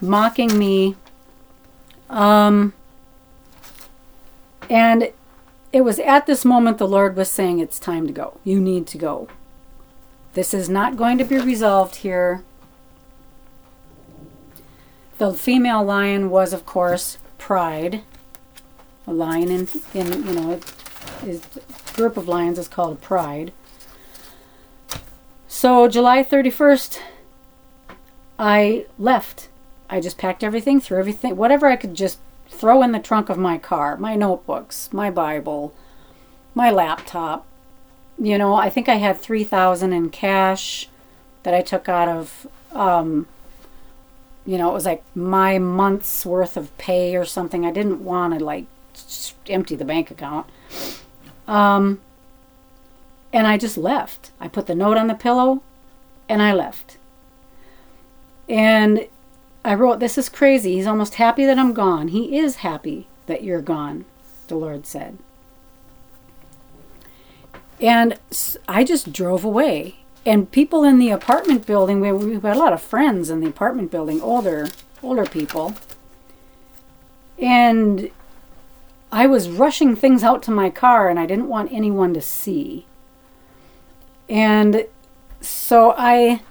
mocking 0.01 0.57
me. 0.57 0.95
Um, 2.09 2.71
and 4.69 5.11
it 5.73 5.81
was 5.81 5.99
at 5.99 6.25
this 6.25 6.45
moment 6.45 6.77
the 6.77 6.87
Lord 6.87 7.17
was 7.17 7.29
saying, 7.29 7.59
It's 7.59 7.79
time 7.79 8.07
to 8.07 8.13
go. 8.13 8.39
You 8.45 8.61
need 8.61 8.87
to 8.87 8.97
go. 8.97 9.27
This 10.35 10.53
is 10.53 10.69
not 10.69 10.95
going 10.95 11.17
to 11.17 11.25
be 11.25 11.37
resolved 11.37 11.97
here. 11.97 12.45
The 15.17 15.33
female 15.33 15.83
lion 15.83 16.29
was, 16.29 16.53
of 16.53 16.65
course, 16.65 17.17
Pride. 17.37 18.01
A 19.05 19.13
lion 19.13 19.51
in, 19.51 19.67
in 19.93 20.25
you 20.25 20.33
know, 20.33 20.59
a 21.23 21.39
group 21.93 22.15
of 22.15 22.27
lions 22.27 22.57
is 22.57 22.67
called 22.67 22.93
a 22.93 23.01
pride. 23.01 23.51
So 25.47 25.87
July 25.87 26.23
31st, 26.23 26.99
I 28.39 28.85
left. 28.97 29.49
I 29.89 29.99
just 29.99 30.17
packed 30.17 30.43
everything, 30.43 30.79
threw 30.79 30.97
everything, 30.97 31.35
whatever 31.35 31.67
I 31.67 31.75
could 31.75 31.95
just 31.95 32.19
throw 32.47 32.81
in 32.81 32.93
the 32.93 32.99
trunk 32.99 33.29
of 33.29 33.37
my 33.37 33.57
car, 33.57 33.97
my 33.97 34.15
notebooks, 34.15 34.91
my 34.93 35.09
Bible, 35.09 35.73
my 36.55 36.71
laptop. 36.71 37.45
You 38.17 38.37
know, 38.37 38.55
I 38.55 38.69
think 38.69 38.87
I 38.87 38.95
had 38.95 39.17
3000 39.17 39.91
in 39.91 40.09
cash 40.09 40.87
that 41.43 41.53
I 41.53 41.61
took 41.61 41.89
out 41.89 42.07
of 42.07 42.47
um, 42.71 43.27
you 44.45 44.57
know, 44.57 44.69
it 44.69 44.73
was 44.73 44.85
like 44.85 45.03
my 45.15 45.57
month's 45.57 46.25
worth 46.25 46.57
of 46.57 46.75
pay 46.77 47.15
or 47.15 47.25
something. 47.25 47.65
I 47.65 47.71
didn't 47.71 48.03
want 48.03 48.37
to 48.37 48.43
like 48.43 48.65
empty 49.47 49.75
the 49.75 49.85
bank 49.85 50.11
account. 50.11 50.47
Um, 51.47 52.01
and 53.31 53.47
I 53.47 53.57
just 53.57 53.77
left. 53.77 54.31
I 54.39 54.47
put 54.47 54.67
the 54.67 54.75
note 54.75 54.97
on 54.97 55.07
the 55.07 55.15
pillow 55.15 55.63
and 56.27 56.41
I 56.41 56.53
left. 56.53 56.97
And 58.49 59.07
I 59.63 59.73
wrote, 59.75 59.99
This 59.99 60.17
is 60.17 60.29
crazy. 60.29 60.75
He's 60.75 60.87
almost 60.87 61.15
happy 61.15 61.45
that 61.45 61.57
I'm 61.57 61.73
gone. 61.73 62.09
He 62.09 62.37
is 62.37 62.57
happy 62.57 63.07
that 63.27 63.43
you're 63.43 63.61
gone, 63.61 64.05
the 64.47 64.55
Lord 64.55 64.85
said. 64.85 65.17
And 67.79 68.19
I 68.67 68.83
just 68.83 69.11
drove 69.11 69.43
away. 69.43 70.02
And 70.25 70.51
people 70.51 70.83
in 70.83 70.99
the 70.99 71.09
apartment 71.09 71.65
building, 71.65 71.99
we, 71.99 72.11
we 72.11 72.33
had 72.35 72.55
a 72.55 72.59
lot 72.59 72.73
of 72.73 72.81
friends 72.81 73.29
in 73.29 73.41
the 73.41 73.47
apartment 73.47 73.91
building, 73.91 74.21
older, 74.21 74.69
older 75.01 75.25
people. 75.25 75.75
And 77.37 78.09
I 79.11 79.27
was 79.27 79.49
rushing 79.49 79.95
things 79.95 80.23
out 80.23 80.41
to 80.43 80.51
my 80.51 80.69
car 80.69 81.09
and 81.09 81.19
I 81.19 81.25
didn't 81.25 81.49
want 81.49 81.71
anyone 81.71 82.13
to 82.13 82.21
see. 82.21 82.85
And 84.29 84.85
so 85.41 85.93
I 85.97 86.41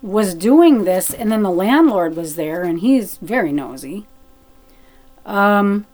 was 0.00 0.34
doing 0.34 0.84
this, 0.84 1.12
and 1.12 1.30
then 1.32 1.42
the 1.42 1.50
landlord 1.50 2.16
was 2.16 2.36
there, 2.36 2.62
and 2.62 2.80
he's 2.80 3.16
very 3.18 3.52
nosy. 3.52 4.06
Um, 5.26 5.86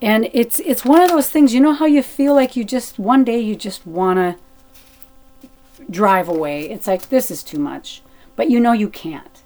and 0.00 0.30
it's 0.32 0.60
it's 0.60 0.84
one 0.84 1.02
of 1.02 1.10
those 1.10 1.28
things. 1.28 1.52
You 1.52 1.60
know 1.60 1.72
how 1.72 1.86
you 1.86 2.02
feel 2.02 2.34
like 2.34 2.56
you 2.56 2.64
just 2.64 2.98
one 2.98 3.24
day 3.24 3.40
you 3.40 3.56
just 3.56 3.86
wanna 3.86 4.36
drive 5.90 6.28
away. 6.28 6.68
It's 6.68 6.86
like 6.86 7.08
this 7.08 7.30
is 7.30 7.42
too 7.42 7.58
much, 7.58 8.02
but 8.36 8.50
you 8.50 8.60
know 8.60 8.72
you 8.72 8.88
can't. 8.88 9.42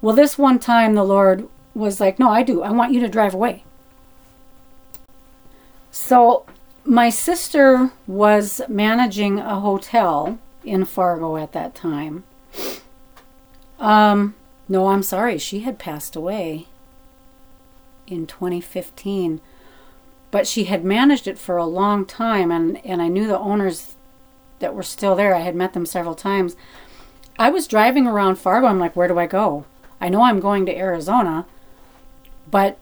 Well, 0.00 0.16
this 0.16 0.38
one 0.38 0.58
time 0.58 0.94
the 0.94 1.04
Lord 1.04 1.48
was 1.74 2.00
like, 2.00 2.18
"No, 2.18 2.30
I 2.30 2.42
do. 2.42 2.62
I 2.62 2.70
want 2.70 2.92
you 2.92 3.00
to 3.00 3.08
drive 3.08 3.34
away." 3.34 3.64
So, 5.90 6.46
my 6.84 7.10
sister 7.10 7.90
was 8.06 8.60
managing 8.68 9.38
a 9.38 9.60
hotel 9.60 10.38
in 10.64 10.84
Fargo 10.84 11.36
at 11.36 11.52
that 11.52 11.74
time. 11.74 12.24
Um, 13.78 14.34
no, 14.68 14.88
I'm 14.88 15.02
sorry, 15.02 15.38
she 15.38 15.60
had 15.60 15.78
passed 15.78 16.14
away 16.14 16.66
in 18.06 18.26
2015. 18.26 19.40
But 20.30 20.46
she 20.46 20.64
had 20.64 20.84
managed 20.84 21.26
it 21.26 21.38
for 21.38 21.56
a 21.56 21.66
long 21.66 22.06
time, 22.06 22.52
and, 22.52 22.84
and 22.86 23.02
I 23.02 23.08
knew 23.08 23.26
the 23.26 23.38
owners 23.38 23.96
that 24.60 24.74
were 24.74 24.82
still 24.82 25.16
there. 25.16 25.34
I 25.34 25.40
had 25.40 25.54
met 25.54 25.72
them 25.72 25.84
several 25.84 26.14
times. 26.14 26.56
I 27.38 27.50
was 27.50 27.66
driving 27.66 28.06
around 28.06 28.36
Fargo. 28.36 28.66
I'm 28.66 28.78
like, 28.78 28.94
where 28.94 29.08
do 29.08 29.18
I 29.18 29.26
go? 29.26 29.64
I 30.00 30.08
know 30.08 30.22
I'm 30.22 30.40
going 30.40 30.64
to 30.66 30.76
Arizona, 30.76 31.46
but 32.50 32.78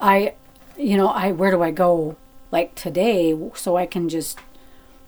I 0.00 0.34
you 0.76 0.96
know, 0.96 1.08
I 1.08 1.32
where 1.32 1.50
do 1.50 1.62
I 1.62 1.70
go 1.70 2.16
like 2.50 2.74
today 2.74 3.36
so 3.54 3.76
I 3.76 3.86
can 3.86 4.08
just 4.08 4.38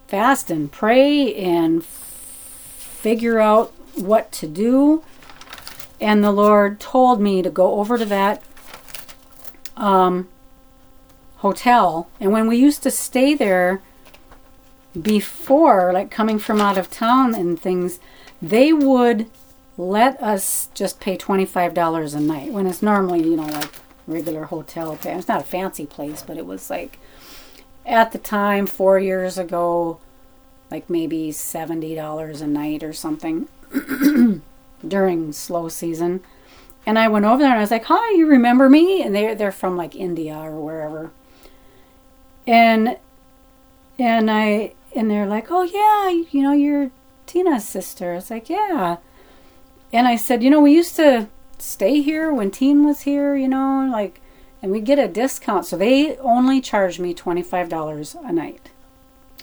fast 0.06 0.50
and 0.50 0.70
pray 0.70 1.34
and 1.34 1.82
f- 1.82 1.86
figure 1.86 3.40
out 3.40 3.72
what 3.94 4.30
to 4.32 4.46
do. 4.46 5.02
And 6.00 6.22
the 6.22 6.32
Lord 6.32 6.78
told 6.78 7.20
me 7.20 7.42
to 7.42 7.50
go 7.50 7.80
over 7.80 7.96
to 7.98 8.04
that 8.04 8.42
um, 9.76 10.28
hotel. 11.36 12.08
And 12.20 12.32
when 12.32 12.46
we 12.46 12.56
used 12.56 12.82
to 12.82 12.90
stay 12.90 13.34
there 13.34 13.82
before, 15.00 15.92
like 15.92 16.10
coming 16.10 16.38
from 16.38 16.60
out 16.60 16.78
of 16.78 16.90
town 16.90 17.34
and 17.34 17.60
things, 17.60 18.00
they 18.40 18.72
would 18.72 19.30
let 19.78 20.20
us 20.22 20.68
just 20.74 21.00
pay 21.00 21.16
$25 21.16 22.14
a 22.14 22.20
night 22.20 22.52
when 22.52 22.66
it's 22.66 22.82
normally, 22.82 23.22
you 23.22 23.36
know, 23.36 23.46
like 23.46 23.72
regular 24.06 24.44
hotel. 24.44 24.98
It's 25.02 25.28
not 25.28 25.42
a 25.42 25.44
fancy 25.44 25.86
place, 25.86 26.22
but 26.22 26.38
it 26.38 26.46
was 26.46 26.70
like 26.70 26.98
at 27.84 28.12
the 28.12 28.18
time, 28.18 28.66
four 28.66 28.98
years 28.98 29.38
ago, 29.38 30.00
like 30.70 30.90
maybe 30.90 31.30
$70 31.30 32.40
a 32.40 32.46
night 32.46 32.82
or 32.82 32.92
something 32.92 33.48
during 34.86 35.32
slow 35.32 35.68
season. 35.68 36.20
And 36.84 36.98
I 36.98 37.08
went 37.08 37.24
over 37.24 37.38
there 37.42 37.50
and 37.50 37.58
I 37.58 37.62
was 37.62 37.72
like, 37.72 37.86
"Hi, 37.86 38.14
you 38.16 38.28
remember 38.28 38.68
me?" 38.68 39.02
And 39.02 39.12
they're 39.12 39.34
they're 39.34 39.50
from 39.50 39.76
like 39.76 39.96
India 39.96 40.36
or 40.36 40.60
wherever. 40.60 41.10
And 42.46 42.96
and 43.98 44.30
I 44.30 44.74
and 44.96 45.10
they're 45.10 45.26
like, 45.26 45.48
"Oh 45.50 45.62
yeah, 45.62 46.10
you 46.30 46.42
know, 46.42 46.52
you're 46.52 46.90
Tina's 47.26 47.68
sister." 47.68 48.14
It's 48.14 48.30
like, 48.30 48.48
"Yeah." 48.50 48.96
And 49.92 50.08
I 50.08 50.16
said, 50.16 50.42
"You 50.42 50.50
know, 50.50 50.60
we 50.60 50.72
used 50.72 50.96
to 50.96 51.28
stay 51.58 52.02
here 52.02 52.32
when 52.32 52.50
Teen 52.50 52.84
was 52.84 53.02
here, 53.02 53.34
you 53.36 53.48
know, 53.48 53.88
like, 53.90 54.20
and 54.62 54.72
we 54.72 54.80
get 54.80 54.98
a 54.98 55.08
discount. 55.08 55.66
So 55.66 55.76
they 55.76 56.16
only 56.18 56.60
charged 56.60 57.00
me 57.00 57.14
$25 57.14 58.16
a 58.24 58.32
night. 58.32 58.70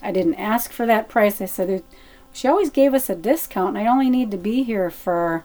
I 0.01 0.11
didn't 0.11 0.35
ask 0.35 0.71
for 0.71 0.85
that 0.85 1.09
price. 1.09 1.41
I 1.41 1.45
said, 1.45 1.83
she 2.31 2.47
always 2.47 2.69
gave 2.69 2.93
us 2.93 3.09
a 3.09 3.15
discount, 3.15 3.77
and 3.77 3.87
I 3.87 3.91
only 3.91 4.09
need 4.09 4.31
to 4.31 4.37
be 4.37 4.63
here 4.63 4.89
for, 4.89 5.43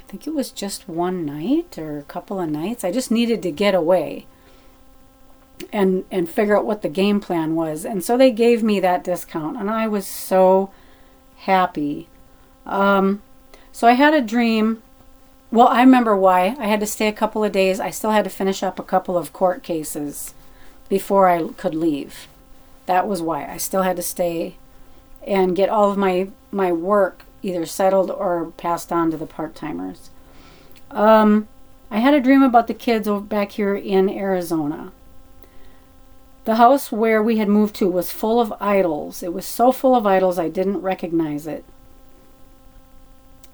I 0.00 0.10
think 0.10 0.26
it 0.26 0.34
was 0.34 0.50
just 0.50 0.88
one 0.88 1.24
night 1.24 1.78
or 1.78 1.98
a 1.98 2.04
couple 2.04 2.40
of 2.40 2.50
nights. 2.50 2.84
I 2.84 2.90
just 2.90 3.10
needed 3.10 3.42
to 3.42 3.50
get 3.50 3.74
away 3.74 4.26
and 5.72 6.04
and 6.10 6.28
figure 6.28 6.56
out 6.56 6.66
what 6.66 6.82
the 6.82 6.88
game 6.88 7.20
plan 7.20 7.54
was. 7.54 7.84
And 7.84 8.04
so 8.04 8.16
they 8.16 8.30
gave 8.30 8.62
me 8.62 8.80
that 8.80 9.04
discount, 9.04 9.56
and 9.56 9.70
I 9.70 9.86
was 9.86 10.06
so 10.06 10.70
happy. 11.38 12.08
Um, 12.66 13.22
so 13.72 13.86
I 13.86 13.92
had 13.92 14.14
a 14.14 14.20
dream 14.20 14.82
well, 15.50 15.68
I 15.68 15.80
remember 15.80 16.14
why. 16.14 16.56
I 16.58 16.66
had 16.66 16.80
to 16.80 16.86
stay 16.86 17.08
a 17.08 17.12
couple 17.12 17.42
of 17.42 17.52
days. 17.52 17.80
I 17.80 17.90
still 17.90 18.10
had 18.10 18.24
to 18.24 18.30
finish 18.30 18.62
up 18.62 18.78
a 18.78 18.82
couple 18.82 19.16
of 19.16 19.32
court 19.32 19.62
cases 19.62 20.34
before 20.88 21.28
I 21.28 21.48
could 21.56 21.74
leave. 21.74 22.28
That 22.86 23.08
was 23.08 23.22
why. 23.22 23.46
I 23.46 23.56
still 23.56 23.82
had 23.82 23.96
to 23.96 24.02
stay 24.02 24.56
and 25.26 25.56
get 25.56 25.68
all 25.68 25.90
of 25.90 25.96
my 25.96 26.30
my 26.50 26.72
work 26.72 27.24
either 27.42 27.66
settled 27.66 28.10
or 28.10 28.52
passed 28.56 28.90
on 28.90 29.10
to 29.10 29.16
the 29.16 29.26
part-timers. 29.26 30.10
Um, 30.90 31.46
I 31.90 31.98
had 31.98 32.14
a 32.14 32.20
dream 32.20 32.42
about 32.42 32.66
the 32.66 32.74
kids 32.74 33.08
back 33.08 33.52
here 33.52 33.74
in 33.74 34.08
Arizona. 34.08 34.92
The 36.48 36.56
house 36.56 36.90
where 36.90 37.22
we 37.22 37.36
had 37.36 37.50
moved 37.50 37.74
to 37.74 37.90
was 37.90 38.10
full 38.10 38.40
of 38.40 38.54
idols. 38.58 39.22
It 39.22 39.34
was 39.34 39.44
so 39.44 39.70
full 39.70 39.94
of 39.94 40.06
idols 40.06 40.38
I 40.38 40.48
didn't 40.48 40.80
recognize 40.80 41.46
it. 41.46 41.62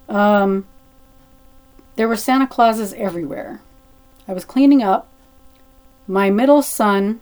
Um, 0.07 0.65
there 1.97 2.07
were 2.07 2.15
Santa 2.15 2.47
Clauses 2.47 2.93
everywhere. 2.93 3.59
I 4.29 4.31
was 4.31 4.45
cleaning 4.45 4.81
up. 4.81 5.09
My 6.07 6.29
middle 6.29 6.61
son 6.61 7.19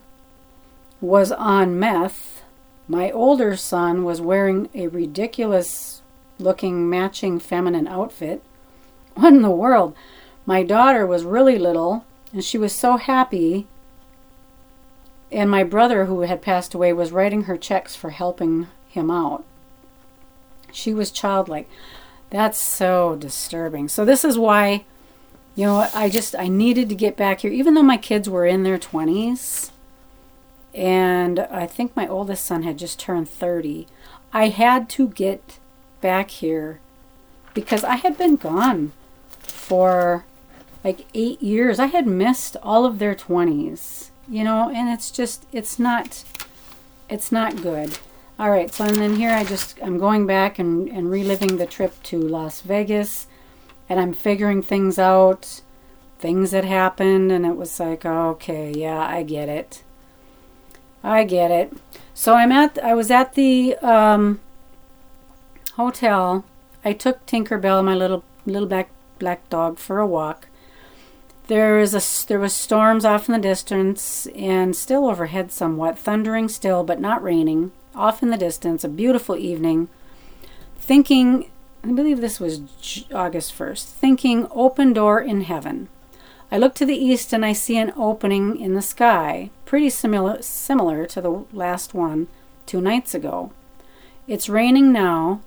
was 1.00 1.32
on 1.32 1.76
meth. 1.76 2.44
My 2.86 3.10
older 3.10 3.56
son 3.56 4.04
was 4.04 4.20
wearing 4.20 4.68
a 4.76 4.86
ridiculous 4.86 6.02
looking 6.38 6.88
matching 6.88 7.40
feminine 7.40 7.88
outfit. 7.88 8.44
What 9.14 9.32
in 9.32 9.42
the 9.42 9.50
world? 9.50 9.96
My 10.46 10.62
daughter 10.62 11.04
was 11.04 11.24
really 11.24 11.58
little 11.58 12.04
and 12.32 12.44
she 12.44 12.58
was 12.58 12.72
so 12.72 12.96
happy 12.96 13.66
and 15.34 15.50
my 15.50 15.64
brother, 15.64 16.06
who 16.06 16.20
had 16.20 16.40
passed 16.40 16.72
away, 16.74 16.92
was 16.92 17.12
writing 17.12 17.42
her 17.42 17.56
checks 17.56 17.96
for 17.96 18.10
helping 18.10 18.68
him 18.88 19.10
out. 19.10 19.44
She 20.72 20.94
was 20.94 21.10
childlike. 21.10 21.68
That's 22.30 22.58
so 22.58 23.16
disturbing. 23.16 23.88
So 23.88 24.04
this 24.04 24.24
is 24.24 24.38
why, 24.38 24.84
you 25.54 25.66
know, 25.66 25.88
I 25.94 26.08
just 26.08 26.34
I 26.36 26.48
needed 26.48 26.88
to 26.88 26.94
get 26.94 27.16
back 27.16 27.40
here, 27.40 27.52
even 27.52 27.74
though 27.74 27.82
my 27.82 27.96
kids 27.96 28.30
were 28.30 28.46
in 28.46 28.62
their 28.62 28.78
twenties, 28.78 29.72
and 30.72 31.40
I 31.40 31.66
think 31.66 31.94
my 31.94 32.08
oldest 32.08 32.44
son 32.44 32.62
had 32.62 32.78
just 32.78 32.98
turned 32.98 33.28
thirty. 33.28 33.86
I 34.32 34.48
had 34.48 34.88
to 34.90 35.08
get 35.08 35.58
back 36.00 36.30
here 36.30 36.80
because 37.54 37.84
I 37.84 37.96
had 37.96 38.18
been 38.18 38.36
gone 38.36 38.92
for 39.38 40.24
like 40.82 41.06
eight 41.14 41.40
years. 41.40 41.78
I 41.78 41.86
had 41.86 42.06
missed 42.06 42.56
all 42.62 42.84
of 42.84 42.98
their 42.98 43.14
twenties, 43.14 44.10
you 44.28 44.44
know, 44.44 44.70
and 44.74 44.88
it's 44.88 45.10
just 45.10 45.46
it's 45.52 45.78
not 45.78 46.24
it's 47.08 47.30
not 47.30 47.62
good. 47.62 47.98
All 48.36 48.50
right, 48.50 48.72
so 48.72 48.84
and 48.84 48.96
then 48.96 49.14
here 49.14 49.30
I 49.30 49.44
just, 49.44 49.78
I'm 49.80 49.96
going 49.96 50.26
back 50.26 50.58
and, 50.58 50.88
and 50.88 51.08
reliving 51.08 51.56
the 51.56 51.66
trip 51.66 52.02
to 52.04 52.18
Las 52.18 52.62
Vegas 52.62 53.28
and 53.88 54.00
I'm 54.00 54.12
figuring 54.12 54.60
things 54.60 54.98
out, 54.98 55.60
things 56.18 56.50
that 56.50 56.64
happened, 56.64 57.30
and 57.30 57.46
it 57.46 57.56
was 57.56 57.78
like, 57.78 58.04
okay, 58.04 58.72
yeah, 58.74 58.98
I 58.98 59.22
get 59.22 59.48
it. 59.48 59.84
I 61.04 61.22
get 61.24 61.52
it. 61.52 61.74
So 62.12 62.34
I'm 62.34 62.50
at, 62.50 62.82
I 62.82 62.94
was 62.94 63.10
at 63.10 63.34
the 63.34 63.76
um, 63.76 64.40
hotel. 65.74 66.44
I 66.84 66.92
took 66.92 67.24
Tinkerbell, 67.26 67.84
my 67.84 67.94
little 67.94 68.24
little 68.46 68.68
black 68.68 68.90
black 69.18 69.48
dog, 69.48 69.78
for 69.78 70.00
a 70.00 70.06
walk. 70.06 70.48
There 71.46 71.78
is 71.78 71.94
a 71.94 72.26
there 72.26 72.40
was 72.40 72.54
storms 72.54 73.04
off 73.04 73.28
in 73.28 73.34
the 73.34 73.38
distance 73.38 74.26
and 74.34 74.74
still 74.74 75.06
overhead 75.06 75.52
somewhat, 75.52 75.98
thundering 75.98 76.48
still, 76.48 76.84
but 76.84 77.00
not 77.00 77.22
raining 77.22 77.72
off 77.94 78.22
in 78.22 78.30
the 78.30 78.36
distance, 78.36 78.82
a 78.82 78.88
beautiful 78.88 79.36
evening, 79.36 79.88
thinking, 80.76 81.50
I 81.82 81.92
believe 81.92 82.20
this 82.20 82.40
was 82.40 82.62
August 83.14 83.56
1st, 83.56 83.84
thinking, 83.84 84.46
open 84.50 84.92
door 84.92 85.20
in 85.20 85.42
heaven. 85.42 85.88
I 86.50 86.58
look 86.58 86.74
to 86.76 86.86
the 86.86 86.96
east 86.96 87.32
and 87.32 87.44
I 87.44 87.52
see 87.52 87.76
an 87.76 87.92
opening 87.96 88.58
in 88.58 88.74
the 88.74 88.82
sky, 88.82 89.50
pretty 89.64 89.90
similar, 89.90 90.40
similar 90.42 91.06
to 91.06 91.20
the 91.20 91.44
last 91.52 91.94
one 91.94 92.28
two 92.66 92.80
nights 92.80 93.14
ago. 93.14 93.52
It's 94.26 94.48
raining 94.48 94.92
now. 94.92 95.40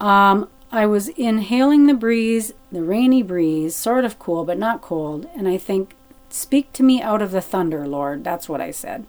Um, 0.00 0.48
I 0.74 0.86
was 0.86 1.08
inhaling 1.08 1.86
the 1.86 1.94
breeze, 1.94 2.52
the 2.72 2.82
rainy 2.82 3.22
breeze, 3.22 3.76
sort 3.76 4.04
of 4.04 4.18
cool, 4.18 4.44
but 4.44 4.58
not 4.58 4.80
cold, 4.80 5.28
and 5.36 5.46
I 5.48 5.56
think, 5.56 5.94
Speak 6.34 6.72
to 6.72 6.82
me 6.82 7.00
out 7.00 7.22
of 7.22 7.30
the 7.30 7.40
thunder, 7.40 7.86
Lord. 7.86 8.24
That's 8.24 8.48
what 8.48 8.60
I 8.60 8.72
said. 8.72 9.06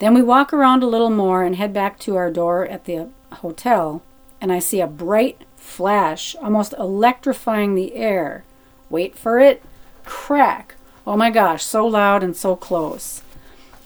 Then 0.00 0.12
we 0.12 0.20
walk 0.20 0.52
around 0.52 0.82
a 0.82 0.86
little 0.86 1.08
more 1.08 1.42
and 1.42 1.56
head 1.56 1.72
back 1.72 1.98
to 2.00 2.14
our 2.16 2.30
door 2.30 2.66
at 2.66 2.84
the 2.84 3.08
hotel, 3.32 4.02
and 4.38 4.52
I 4.52 4.58
see 4.58 4.82
a 4.82 4.86
bright 4.86 5.46
flash, 5.56 6.36
almost 6.36 6.74
electrifying 6.78 7.74
the 7.74 7.94
air. 7.94 8.44
Wait 8.90 9.16
for 9.16 9.40
it. 9.40 9.62
Crack. 10.04 10.74
Oh 11.06 11.16
my 11.16 11.30
gosh, 11.30 11.64
so 11.64 11.86
loud 11.86 12.22
and 12.22 12.36
so 12.36 12.54
close. 12.54 13.22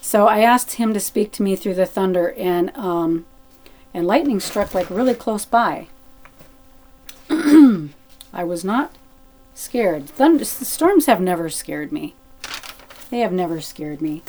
So 0.00 0.26
I 0.26 0.40
asked 0.40 0.72
him 0.72 0.92
to 0.92 0.98
speak 0.98 1.30
to 1.32 1.44
me 1.44 1.54
through 1.54 1.74
the 1.74 1.86
thunder, 1.86 2.32
and 2.32 2.76
um, 2.76 3.26
and 3.94 4.08
lightning 4.08 4.40
struck 4.40 4.74
like 4.74 4.90
really 4.90 5.14
close 5.14 5.44
by. 5.44 5.86
I 8.32 8.44
was 8.44 8.64
not 8.64 8.92
scared. 9.54 10.08
Thunder 10.08 10.44
storms 10.44 11.06
have 11.06 11.20
never 11.20 11.48
scared 11.48 11.92
me. 11.92 12.14
They 13.10 13.20
have 13.20 13.32
never 13.32 13.60
scared 13.60 14.02
me. 14.02 14.22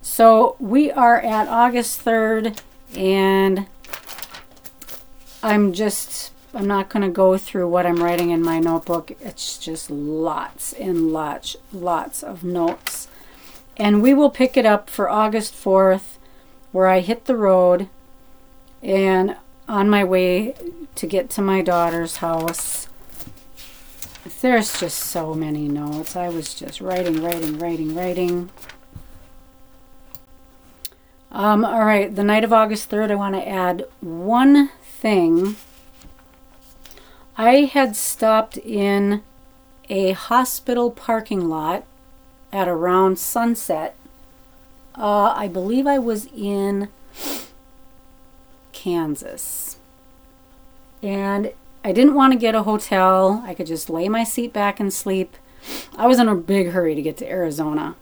So 0.00 0.56
we 0.58 0.90
are 0.90 1.20
at 1.20 1.48
August 1.48 2.04
3rd, 2.04 2.58
and 2.96 3.66
I'm 5.42 5.72
just, 5.72 6.32
I'm 6.54 6.66
not 6.66 6.88
going 6.88 7.02
to 7.02 7.10
go 7.10 7.36
through 7.36 7.68
what 7.68 7.84
I'm 7.84 8.02
writing 8.02 8.30
in 8.30 8.40
my 8.40 8.58
notebook. 8.58 9.12
It's 9.20 9.58
just 9.58 9.90
lots 9.90 10.72
and 10.72 11.12
lots, 11.12 11.56
lots 11.72 12.22
of 12.22 12.44
notes. 12.44 13.08
And 13.76 14.00
we 14.00 14.14
will 14.14 14.30
pick 14.30 14.56
it 14.56 14.64
up 14.64 14.88
for 14.88 15.10
August 15.10 15.54
4th, 15.54 16.16
where 16.72 16.86
I 16.86 17.00
hit 17.00 17.26
the 17.26 17.36
road 17.36 17.88
and 18.82 19.36
on 19.68 19.90
my 19.90 20.04
way 20.04 20.54
to 20.94 21.06
get 21.06 21.30
to 21.30 21.42
my 21.42 21.62
daughter's 21.62 22.16
house. 22.16 22.88
There's 24.40 24.80
just 24.80 24.98
so 24.98 25.34
many 25.34 25.68
notes. 25.68 26.16
I 26.16 26.28
was 26.28 26.54
just 26.54 26.80
writing, 26.80 27.22
writing, 27.22 27.58
writing, 27.58 27.94
writing. 27.94 28.50
Um, 31.30 31.64
all 31.64 31.84
right, 31.84 32.14
the 32.14 32.24
night 32.24 32.44
of 32.44 32.52
August 32.52 32.90
3rd, 32.90 33.10
I 33.10 33.14
want 33.14 33.34
to 33.34 33.48
add 33.48 33.84
one 34.00 34.70
thing. 34.82 35.56
I 37.36 37.70
had 37.72 37.94
stopped 37.94 38.56
in 38.56 39.22
a 39.88 40.12
hospital 40.12 40.90
parking 40.90 41.48
lot 41.48 41.84
at 42.52 42.68
around 42.68 43.18
sunset. 43.18 43.94
Uh, 44.96 45.34
I 45.36 45.46
believe 45.46 45.86
I 45.86 45.98
was 45.98 46.26
in 46.34 46.88
Kansas. 48.76 49.78
And 51.02 51.52
I 51.82 51.92
didn't 51.92 52.14
want 52.14 52.34
to 52.34 52.38
get 52.38 52.54
a 52.54 52.64
hotel. 52.64 53.42
I 53.46 53.54
could 53.54 53.66
just 53.66 53.88
lay 53.88 54.06
my 54.08 54.22
seat 54.22 54.52
back 54.52 54.78
and 54.78 54.92
sleep. 54.92 55.36
I 55.96 56.06
was 56.06 56.18
in 56.18 56.28
a 56.28 56.34
big 56.34 56.70
hurry 56.70 56.94
to 56.94 57.00
get 57.00 57.16
to 57.18 57.28
Arizona. 57.28 57.96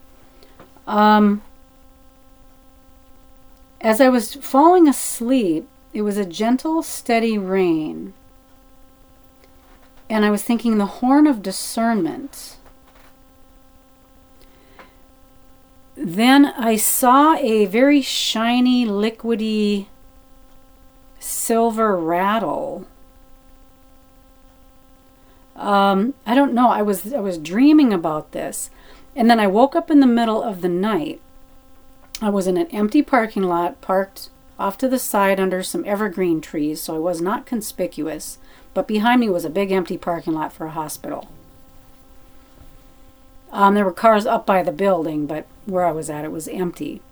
Um, 0.86 1.42
as 3.80 4.00
I 4.00 4.08
was 4.08 4.34
falling 4.34 4.88
asleep, 4.88 5.68
it 5.92 6.02
was 6.02 6.18
a 6.18 6.24
gentle, 6.24 6.82
steady 6.82 7.38
rain. 7.38 8.12
And 10.10 10.24
I 10.24 10.30
was 10.30 10.42
thinking 10.42 10.78
the 10.78 10.86
horn 10.86 11.28
of 11.28 11.40
discernment. 11.40 12.56
Then 15.94 16.46
I 16.46 16.74
saw 16.74 17.36
a 17.36 17.66
very 17.66 18.02
shiny, 18.02 18.84
liquidy 18.84 19.86
silver 21.24 21.96
rattle. 21.96 22.86
Um, 25.56 26.14
I 26.26 26.34
don't 26.34 26.54
know. 26.54 26.68
I 26.68 26.82
was 26.82 27.12
I 27.12 27.20
was 27.20 27.38
dreaming 27.38 27.92
about 27.92 28.32
this, 28.32 28.70
and 29.14 29.30
then 29.30 29.40
I 29.40 29.46
woke 29.46 29.76
up 29.76 29.90
in 29.90 30.00
the 30.00 30.06
middle 30.06 30.42
of 30.42 30.60
the 30.60 30.68
night 30.68 31.20
I 32.20 32.30
was 32.30 32.46
in 32.46 32.56
an 32.56 32.68
empty 32.68 33.02
parking 33.02 33.42
lot 33.42 33.80
parked 33.80 34.30
off 34.58 34.78
to 34.78 34.88
the 34.88 34.98
side 34.98 35.40
under 35.40 35.62
some 35.62 35.84
evergreen 35.84 36.40
trees, 36.40 36.80
so 36.80 36.94
I 36.94 36.98
was 36.98 37.20
not 37.20 37.46
conspicuous, 37.46 38.38
but 38.72 38.86
behind 38.86 39.20
me 39.20 39.28
was 39.28 39.44
a 39.44 39.50
big 39.50 39.72
empty 39.72 39.98
parking 39.98 40.32
lot 40.32 40.52
for 40.52 40.66
a 40.66 40.70
hospital. 40.70 41.28
Um, 43.50 43.74
there 43.74 43.84
were 43.84 43.92
cars 43.92 44.26
up 44.26 44.46
by 44.46 44.62
the 44.62 44.72
building, 44.72 45.26
but 45.26 45.46
where 45.66 45.84
I 45.84 45.92
was 45.92 46.08
at, 46.08 46.24
it 46.24 46.32
was 46.32 46.48
empty. 46.48 47.02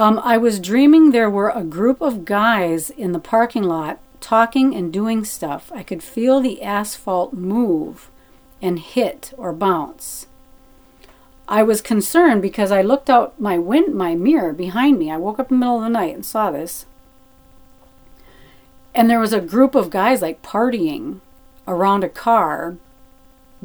Um, 0.00 0.18
I 0.24 0.38
was 0.38 0.60
dreaming 0.60 1.10
there 1.10 1.28
were 1.28 1.50
a 1.50 1.62
group 1.62 2.00
of 2.00 2.24
guys 2.24 2.88
in 2.88 3.12
the 3.12 3.18
parking 3.18 3.64
lot 3.64 3.98
talking 4.18 4.74
and 4.74 4.90
doing 4.90 5.26
stuff. 5.26 5.70
I 5.74 5.82
could 5.82 6.02
feel 6.02 6.40
the 6.40 6.62
asphalt 6.62 7.34
move 7.34 8.10
and 8.62 8.78
hit 8.78 9.34
or 9.36 9.52
bounce. 9.52 10.26
I 11.46 11.62
was 11.62 11.82
concerned 11.82 12.40
because 12.40 12.72
I 12.72 12.80
looked 12.80 13.10
out 13.10 13.38
my 13.38 13.58
wind, 13.58 13.94
my 13.94 14.14
mirror 14.14 14.54
behind 14.54 14.98
me. 14.98 15.10
I 15.10 15.18
woke 15.18 15.38
up 15.38 15.50
in 15.50 15.60
the 15.60 15.66
middle 15.66 15.76
of 15.76 15.82
the 15.82 15.90
night 15.90 16.14
and 16.14 16.24
saw 16.24 16.50
this. 16.50 16.86
And 18.94 19.10
there 19.10 19.20
was 19.20 19.34
a 19.34 19.40
group 19.42 19.74
of 19.74 19.90
guys 19.90 20.22
like 20.22 20.40
partying 20.40 21.20
around 21.68 22.04
a 22.04 22.08
car 22.08 22.78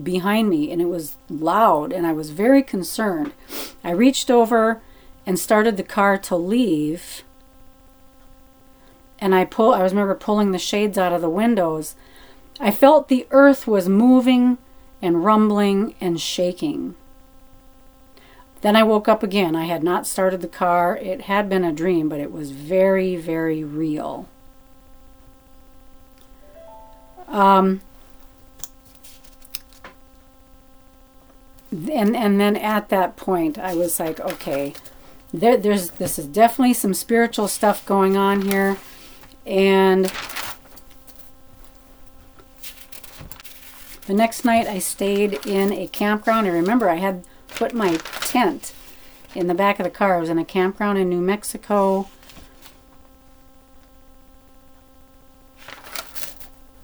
behind 0.03 0.49
me 0.49 0.69
and 0.69 0.81
it 0.81 0.89
was 0.89 1.15
loud 1.29 1.93
and 1.93 2.05
I 2.05 2.11
was 2.11 2.31
very 2.31 2.61
concerned. 2.61 3.31
I 3.85 3.91
reached 3.91 4.29
over 4.29 4.81
and 5.25 5.39
started 5.39 5.77
the 5.77 5.83
car 5.83 6.17
to 6.17 6.35
leave. 6.35 7.23
And 9.19 9.33
I 9.33 9.45
pull 9.45 9.73
I 9.73 9.83
was 9.83 9.93
remember 9.93 10.15
pulling 10.15 10.51
the 10.51 10.59
shades 10.59 10.97
out 10.97 11.13
of 11.13 11.21
the 11.21 11.29
windows. 11.29 11.95
I 12.59 12.71
felt 12.71 13.07
the 13.07 13.27
earth 13.31 13.67
was 13.67 13.89
moving 13.89 14.57
and 15.01 15.25
rumbling 15.25 15.95
and 15.99 16.19
shaking. 16.19 16.95
Then 18.61 18.75
I 18.75 18.83
woke 18.83 19.07
up 19.07 19.21
again. 19.21 19.55
I 19.55 19.65
had 19.65 19.83
not 19.83 20.07
started 20.07 20.41
the 20.41 20.47
car. 20.47 20.97
It 20.97 21.21
had 21.21 21.49
been 21.49 21.63
a 21.63 21.71
dream, 21.71 22.09
but 22.09 22.19
it 22.19 22.31
was 22.31 22.51
very, 22.51 23.15
very 23.15 23.63
real. 23.63 24.27
Um, 27.27 27.81
and 31.71 32.15
and 32.15 32.39
then 32.39 32.55
at 32.55 32.89
that 32.89 33.15
point, 33.17 33.57
I 33.57 33.75
was 33.75 33.99
like, 33.99 34.19
okay, 34.19 34.73
there, 35.39 35.57
there's 35.57 35.91
this 35.91 36.19
is 36.19 36.27
definitely 36.27 36.73
some 36.73 36.93
spiritual 36.93 37.47
stuff 37.47 37.85
going 37.85 38.17
on 38.17 38.43
here, 38.43 38.77
and 39.45 40.11
the 44.05 44.13
next 44.13 44.45
night 44.45 44.67
I 44.67 44.79
stayed 44.79 45.45
in 45.45 45.71
a 45.71 45.87
campground. 45.87 46.47
I 46.47 46.51
remember 46.51 46.89
I 46.89 46.95
had 46.95 47.23
put 47.47 47.73
my 47.73 47.97
tent 48.21 48.73
in 49.33 49.47
the 49.47 49.53
back 49.53 49.79
of 49.79 49.83
the 49.83 49.89
car. 49.89 50.15
I 50.15 50.19
was 50.19 50.29
in 50.29 50.37
a 50.37 50.45
campground 50.45 50.97
in 50.97 51.09
New 51.09 51.21
Mexico. 51.21 52.07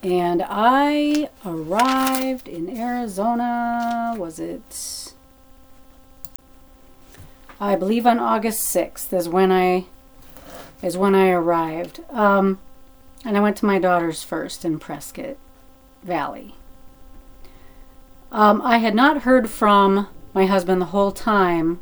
And 0.04 0.44
I 0.48 1.30
arrived 1.46 2.48
in 2.48 2.76
Arizona, 2.76 4.16
was 4.18 4.40
it? 4.40 5.01
I 7.62 7.76
believe 7.76 8.08
on 8.08 8.18
August 8.18 8.76
6th 8.76 9.14
is 9.14 9.30
when 9.30 9.52
I 9.52 9.86
is 10.82 10.98
when 10.98 11.14
I 11.14 11.30
arrived. 11.30 12.00
Um, 12.10 12.58
and 13.24 13.38
I 13.38 13.40
went 13.40 13.56
to 13.58 13.68
my 13.68 13.78
daughter's 13.78 14.24
first 14.24 14.66
in 14.66 14.80
Prescott 14.80 15.38
Valley. 16.02 16.56
Um, 18.32 18.64
I 18.64 18.80
had 18.80 18.96
not 18.96 19.22
heard 19.22 19.48
from 19.48 20.08
my 20.34 20.48
husband 20.48 20.82
the 20.82 20.86
whole 20.88 21.12
time, 21.12 21.80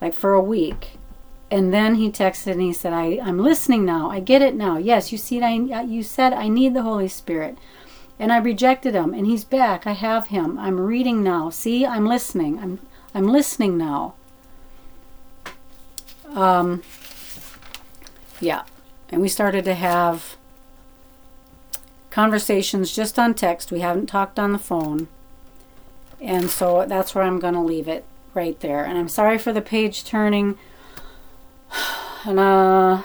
like 0.00 0.14
for 0.14 0.34
a 0.34 0.42
week. 0.42 0.98
And 1.48 1.72
then 1.72 1.94
he 1.94 2.10
texted 2.10 2.52
and 2.52 2.62
he 2.62 2.72
said, 2.72 2.92
I, 2.92 3.20
I'm 3.22 3.38
listening 3.38 3.84
now. 3.84 4.10
I 4.10 4.18
get 4.18 4.42
it 4.42 4.56
now. 4.56 4.78
Yes, 4.78 5.12
you 5.12 5.18
see, 5.18 5.40
I, 5.40 5.82
you 5.82 6.02
said 6.02 6.32
I 6.32 6.48
need 6.48 6.74
the 6.74 6.82
Holy 6.82 7.06
Spirit. 7.06 7.56
And 8.18 8.32
I 8.32 8.38
rejected 8.38 8.94
him, 8.94 9.14
and 9.14 9.26
he's 9.26 9.44
back. 9.44 9.86
I 9.86 9.92
have 9.92 10.28
him. 10.28 10.58
I'm 10.58 10.80
reading 10.80 11.22
now. 11.22 11.50
See, 11.50 11.86
I'm 11.86 12.06
listening. 12.06 12.58
I'm, 12.58 12.80
I'm 13.14 13.28
listening 13.28 13.78
now. 13.78 14.14
Um, 16.34 16.82
yeah. 18.40 18.62
And 19.10 19.20
we 19.20 19.28
started 19.28 19.64
to 19.66 19.74
have 19.74 20.36
conversations 22.10 22.94
just 22.94 23.18
on 23.18 23.34
text. 23.34 23.72
We 23.72 23.80
haven't 23.80 24.06
talked 24.06 24.38
on 24.38 24.52
the 24.52 24.58
phone. 24.58 25.08
And 26.20 26.50
so 26.50 26.84
that's 26.86 27.14
where 27.14 27.24
I'm 27.24 27.40
going 27.40 27.54
to 27.54 27.60
leave 27.60 27.88
it 27.88 28.04
right 28.34 28.58
there. 28.60 28.84
And 28.84 28.96
I'm 28.98 29.08
sorry 29.08 29.38
for 29.38 29.52
the 29.52 29.60
page 29.60 30.04
turning 30.04 30.58
and 32.24 32.38
uh 32.38 33.02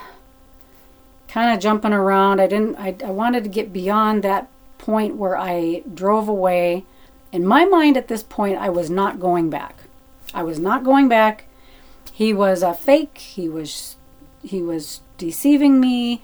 kind 1.26 1.54
of 1.54 1.60
jumping 1.60 1.92
around. 1.92 2.40
I 2.40 2.46
didn't 2.46 2.76
I, 2.76 2.96
I 3.04 3.10
wanted 3.10 3.44
to 3.44 3.50
get 3.50 3.72
beyond 3.72 4.22
that 4.22 4.48
point 4.78 5.16
where 5.16 5.36
I 5.36 5.82
drove 5.92 6.28
away. 6.28 6.84
In 7.32 7.46
my 7.46 7.64
mind 7.64 7.96
at 7.96 8.08
this 8.08 8.22
point 8.22 8.58
I 8.58 8.70
was 8.70 8.88
not 8.88 9.20
going 9.20 9.50
back. 9.50 9.76
I 10.32 10.42
was 10.42 10.58
not 10.58 10.84
going 10.84 11.08
back. 11.08 11.44
He 12.18 12.32
was 12.32 12.64
a 12.64 12.74
fake. 12.74 13.18
He 13.18 13.48
was 13.48 13.94
he 14.42 14.60
was 14.60 15.02
deceiving 15.18 15.78
me. 15.78 16.20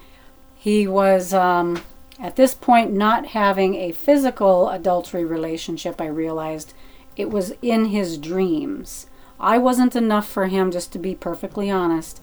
He 0.57 0.89
was 0.89 1.33
um 1.33 1.85
at 2.19 2.35
this 2.35 2.53
point 2.53 2.93
not 2.93 3.27
having 3.27 3.77
a 3.77 3.93
physical 3.93 4.71
adultery 4.71 5.25
relationship. 5.25 6.01
I 6.01 6.07
realized 6.07 6.75
it 7.15 7.31
was 7.31 7.53
in 7.63 7.85
his 7.87 8.19
dreams. 8.19 9.07
I 9.39 9.59
wasn't 9.59 9.95
enough 9.95 10.27
for 10.29 10.47
him, 10.47 10.73
just 10.73 10.93
to 10.95 10.99
be 10.99 11.15
perfectly 11.15 11.71
honest. 11.71 12.21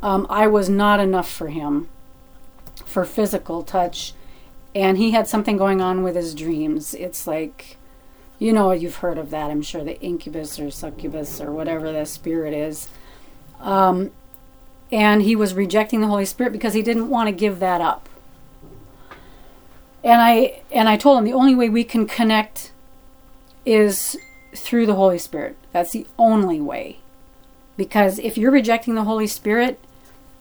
Um, 0.00 0.28
I 0.30 0.46
was 0.46 0.68
not 0.68 1.00
enough 1.00 1.28
for 1.28 1.48
him 1.48 1.88
for 2.84 3.04
physical 3.04 3.64
touch. 3.64 4.14
And 4.72 4.98
he 4.98 5.10
had 5.10 5.26
something 5.26 5.56
going 5.56 5.80
on 5.80 6.04
with 6.04 6.14
his 6.14 6.32
dreams. 6.32 6.94
It's 6.94 7.26
like, 7.26 7.77
you 8.38 8.52
know, 8.52 8.70
you've 8.72 8.96
heard 8.96 9.18
of 9.18 9.30
that, 9.30 9.50
I'm 9.50 9.62
sure, 9.62 9.82
the 9.82 10.00
incubus 10.00 10.60
or 10.60 10.70
succubus 10.70 11.40
or 11.40 11.50
whatever 11.52 11.92
the 11.92 12.04
spirit 12.04 12.54
is. 12.54 12.88
Um, 13.60 14.12
and 14.92 15.22
he 15.22 15.34
was 15.34 15.54
rejecting 15.54 16.00
the 16.00 16.06
Holy 16.06 16.24
Spirit 16.24 16.52
because 16.52 16.74
he 16.74 16.82
didn't 16.82 17.10
want 17.10 17.28
to 17.28 17.32
give 17.32 17.58
that 17.58 17.80
up. 17.80 18.08
And 20.04 20.20
I 20.20 20.62
and 20.70 20.88
I 20.88 20.96
told 20.96 21.18
him 21.18 21.24
the 21.24 21.32
only 21.32 21.54
way 21.54 21.68
we 21.68 21.84
can 21.84 22.06
connect 22.06 22.72
is 23.66 24.16
through 24.54 24.86
the 24.86 24.94
Holy 24.94 25.18
Spirit. 25.18 25.56
That's 25.72 25.90
the 25.90 26.06
only 26.18 26.60
way. 26.60 27.00
Because 27.76 28.18
if 28.18 28.38
you're 28.38 28.50
rejecting 28.50 28.94
the 28.94 29.04
Holy 29.04 29.26
Spirit, 29.26 29.78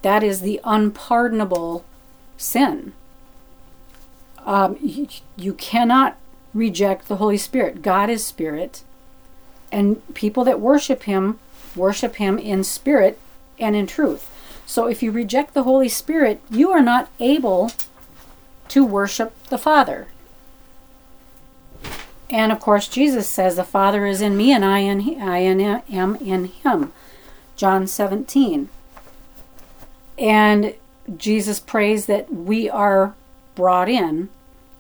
that 0.04 0.24
is 0.24 0.41
the 0.41 0.62
unpardonable 0.64 1.84
sin. 2.38 2.93
Um, 4.45 4.78
you, 4.82 5.08
you 5.36 5.54
cannot 5.54 6.18
reject 6.54 7.08
the 7.08 7.18
Holy 7.18 7.38
Spirit. 7.38 7.82
God 7.82 8.10
is 8.10 8.26
spirit, 8.26 8.84
and 9.72 10.02
people 10.14 10.43
that 10.45 10.60
worship 10.60 11.04
Him 11.04 11.39
worship 11.76 12.16
Him 12.16 12.38
in 12.39 12.64
spirit 12.64 13.20
and 13.60 13.76
in 13.76 13.88
truth. 13.88 14.32
So 14.66 14.88
if 14.88 15.02
you 15.02 15.12
reject 15.12 15.54
the 15.54 15.64
Holy 15.64 15.89
Spirit, 15.89 16.41
you 16.50 16.72
are 16.72 16.82
not 16.82 17.10
able 17.20 17.72
to 18.70 18.86
worship 18.86 19.41
the 19.45 19.58
Father. 19.58 20.08
And 22.30 22.52
of 22.52 22.60
course, 22.60 22.89
Jesus 22.89 23.30
says, 23.30 23.56
The 23.56 23.64
Father 23.64 24.06
is 24.06 24.22
in 24.22 24.36
me 24.36 24.52
and 24.52 24.66
I, 24.66 24.80
in, 24.80 25.22
I 25.22 25.38
am 25.39 26.16
in 26.18 26.45
him. 26.45 26.91
John 27.56 27.88
17. 27.88 28.70
And 30.20 30.76
Jesus 31.16 31.60
prays 31.60 32.06
that 32.08 32.34
we 32.34 32.70
are 32.70 33.16
brought 33.56 33.88
in 33.88 34.30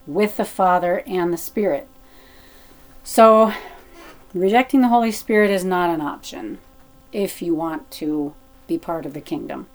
with 0.07 0.37
the 0.37 0.45
Father 0.45 1.03
and 1.05 1.31
the 1.31 1.37
Spirit. 1.37 1.87
So, 3.03 3.53
rejecting 4.33 4.81
the 4.81 4.87
Holy 4.87 5.11
Spirit 5.11 5.51
is 5.51 5.63
not 5.63 5.89
an 5.89 6.01
option 6.01 6.59
if 7.11 7.41
you 7.41 7.53
want 7.53 7.89
to 7.91 8.33
be 8.67 8.77
part 8.77 9.05
of 9.05 9.13
the 9.13 9.21
kingdom. 9.21 9.67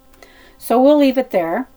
So, 0.59 0.83
we'll 0.83 0.99
leave 0.99 1.19
it 1.19 1.31
there. 1.31 1.69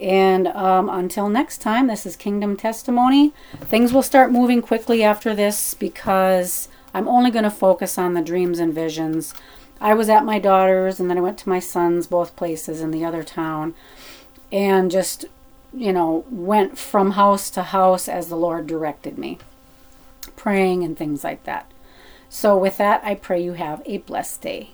And 0.00 0.48
um, 0.48 0.88
until 0.90 1.28
next 1.28 1.58
time, 1.58 1.86
this 1.86 2.04
is 2.04 2.16
Kingdom 2.16 2.56
Testimony. 2.56 3.32
Things 3.60 3.92
will 3.92 4.02
start 4.02 4.30
moving 4.30 4.60
quickly 4.60 5.02
after 5.02 5.34
this 5.34 5.72
because 5.72 6.68
I'm 6.92 7.08
only 7.08 7.30
going 7.30 7.44
to 7.44 7.50
focus 7.50 7.96
on 7.96 8.14
the 8.14 8.20
dreams 8.20 8.58
and 8.58 8.74
visions. 8.74 9.34
I 9.80 9.94
was 9.94 10.08
at 10.08 10.24
my 10.24 10.38
daughter's 10.38 11.00
and 11.00 11.08
then 11.08 11.18
I 11.18 11.22
went 11.22 11.38
to 11.38 11.48
my 11.48 11.60
son's, 11.60 12.06
both 12.06 12.36
places 12.36 12.80
in 12.80 12.90
the 12.90 13.04
other 13.04 13.22
town, 13.22 13.74
and 14.52 14.90
just, 14.90 15.26
you 15.76 15.92
know, 15.92 16.24
went 16.30 16.78
from 16.78 17.12
house 17.12 17.50
to 17.50 17.62
house 17.62 18.08
as 18.08 18.28
the 18.28 18.36
Lord 18.36 18.66
directed 18.66 19.18
me, 19.18 19.38
praying 20.34 20.82
and 20.82 20.96
things 20.96 21.22
like 21.22 21.44
that. 21.44 21.70
So, 22.28 22.56
with 22.56 22.78
that, 22.78 23.02
I 23.04 23.14
pray 23.14 23.42
you 23.42 23.52
have 23.52 23.82
a 23.84 23.98
blessed 23.98 24.40
day. 24.40 24.70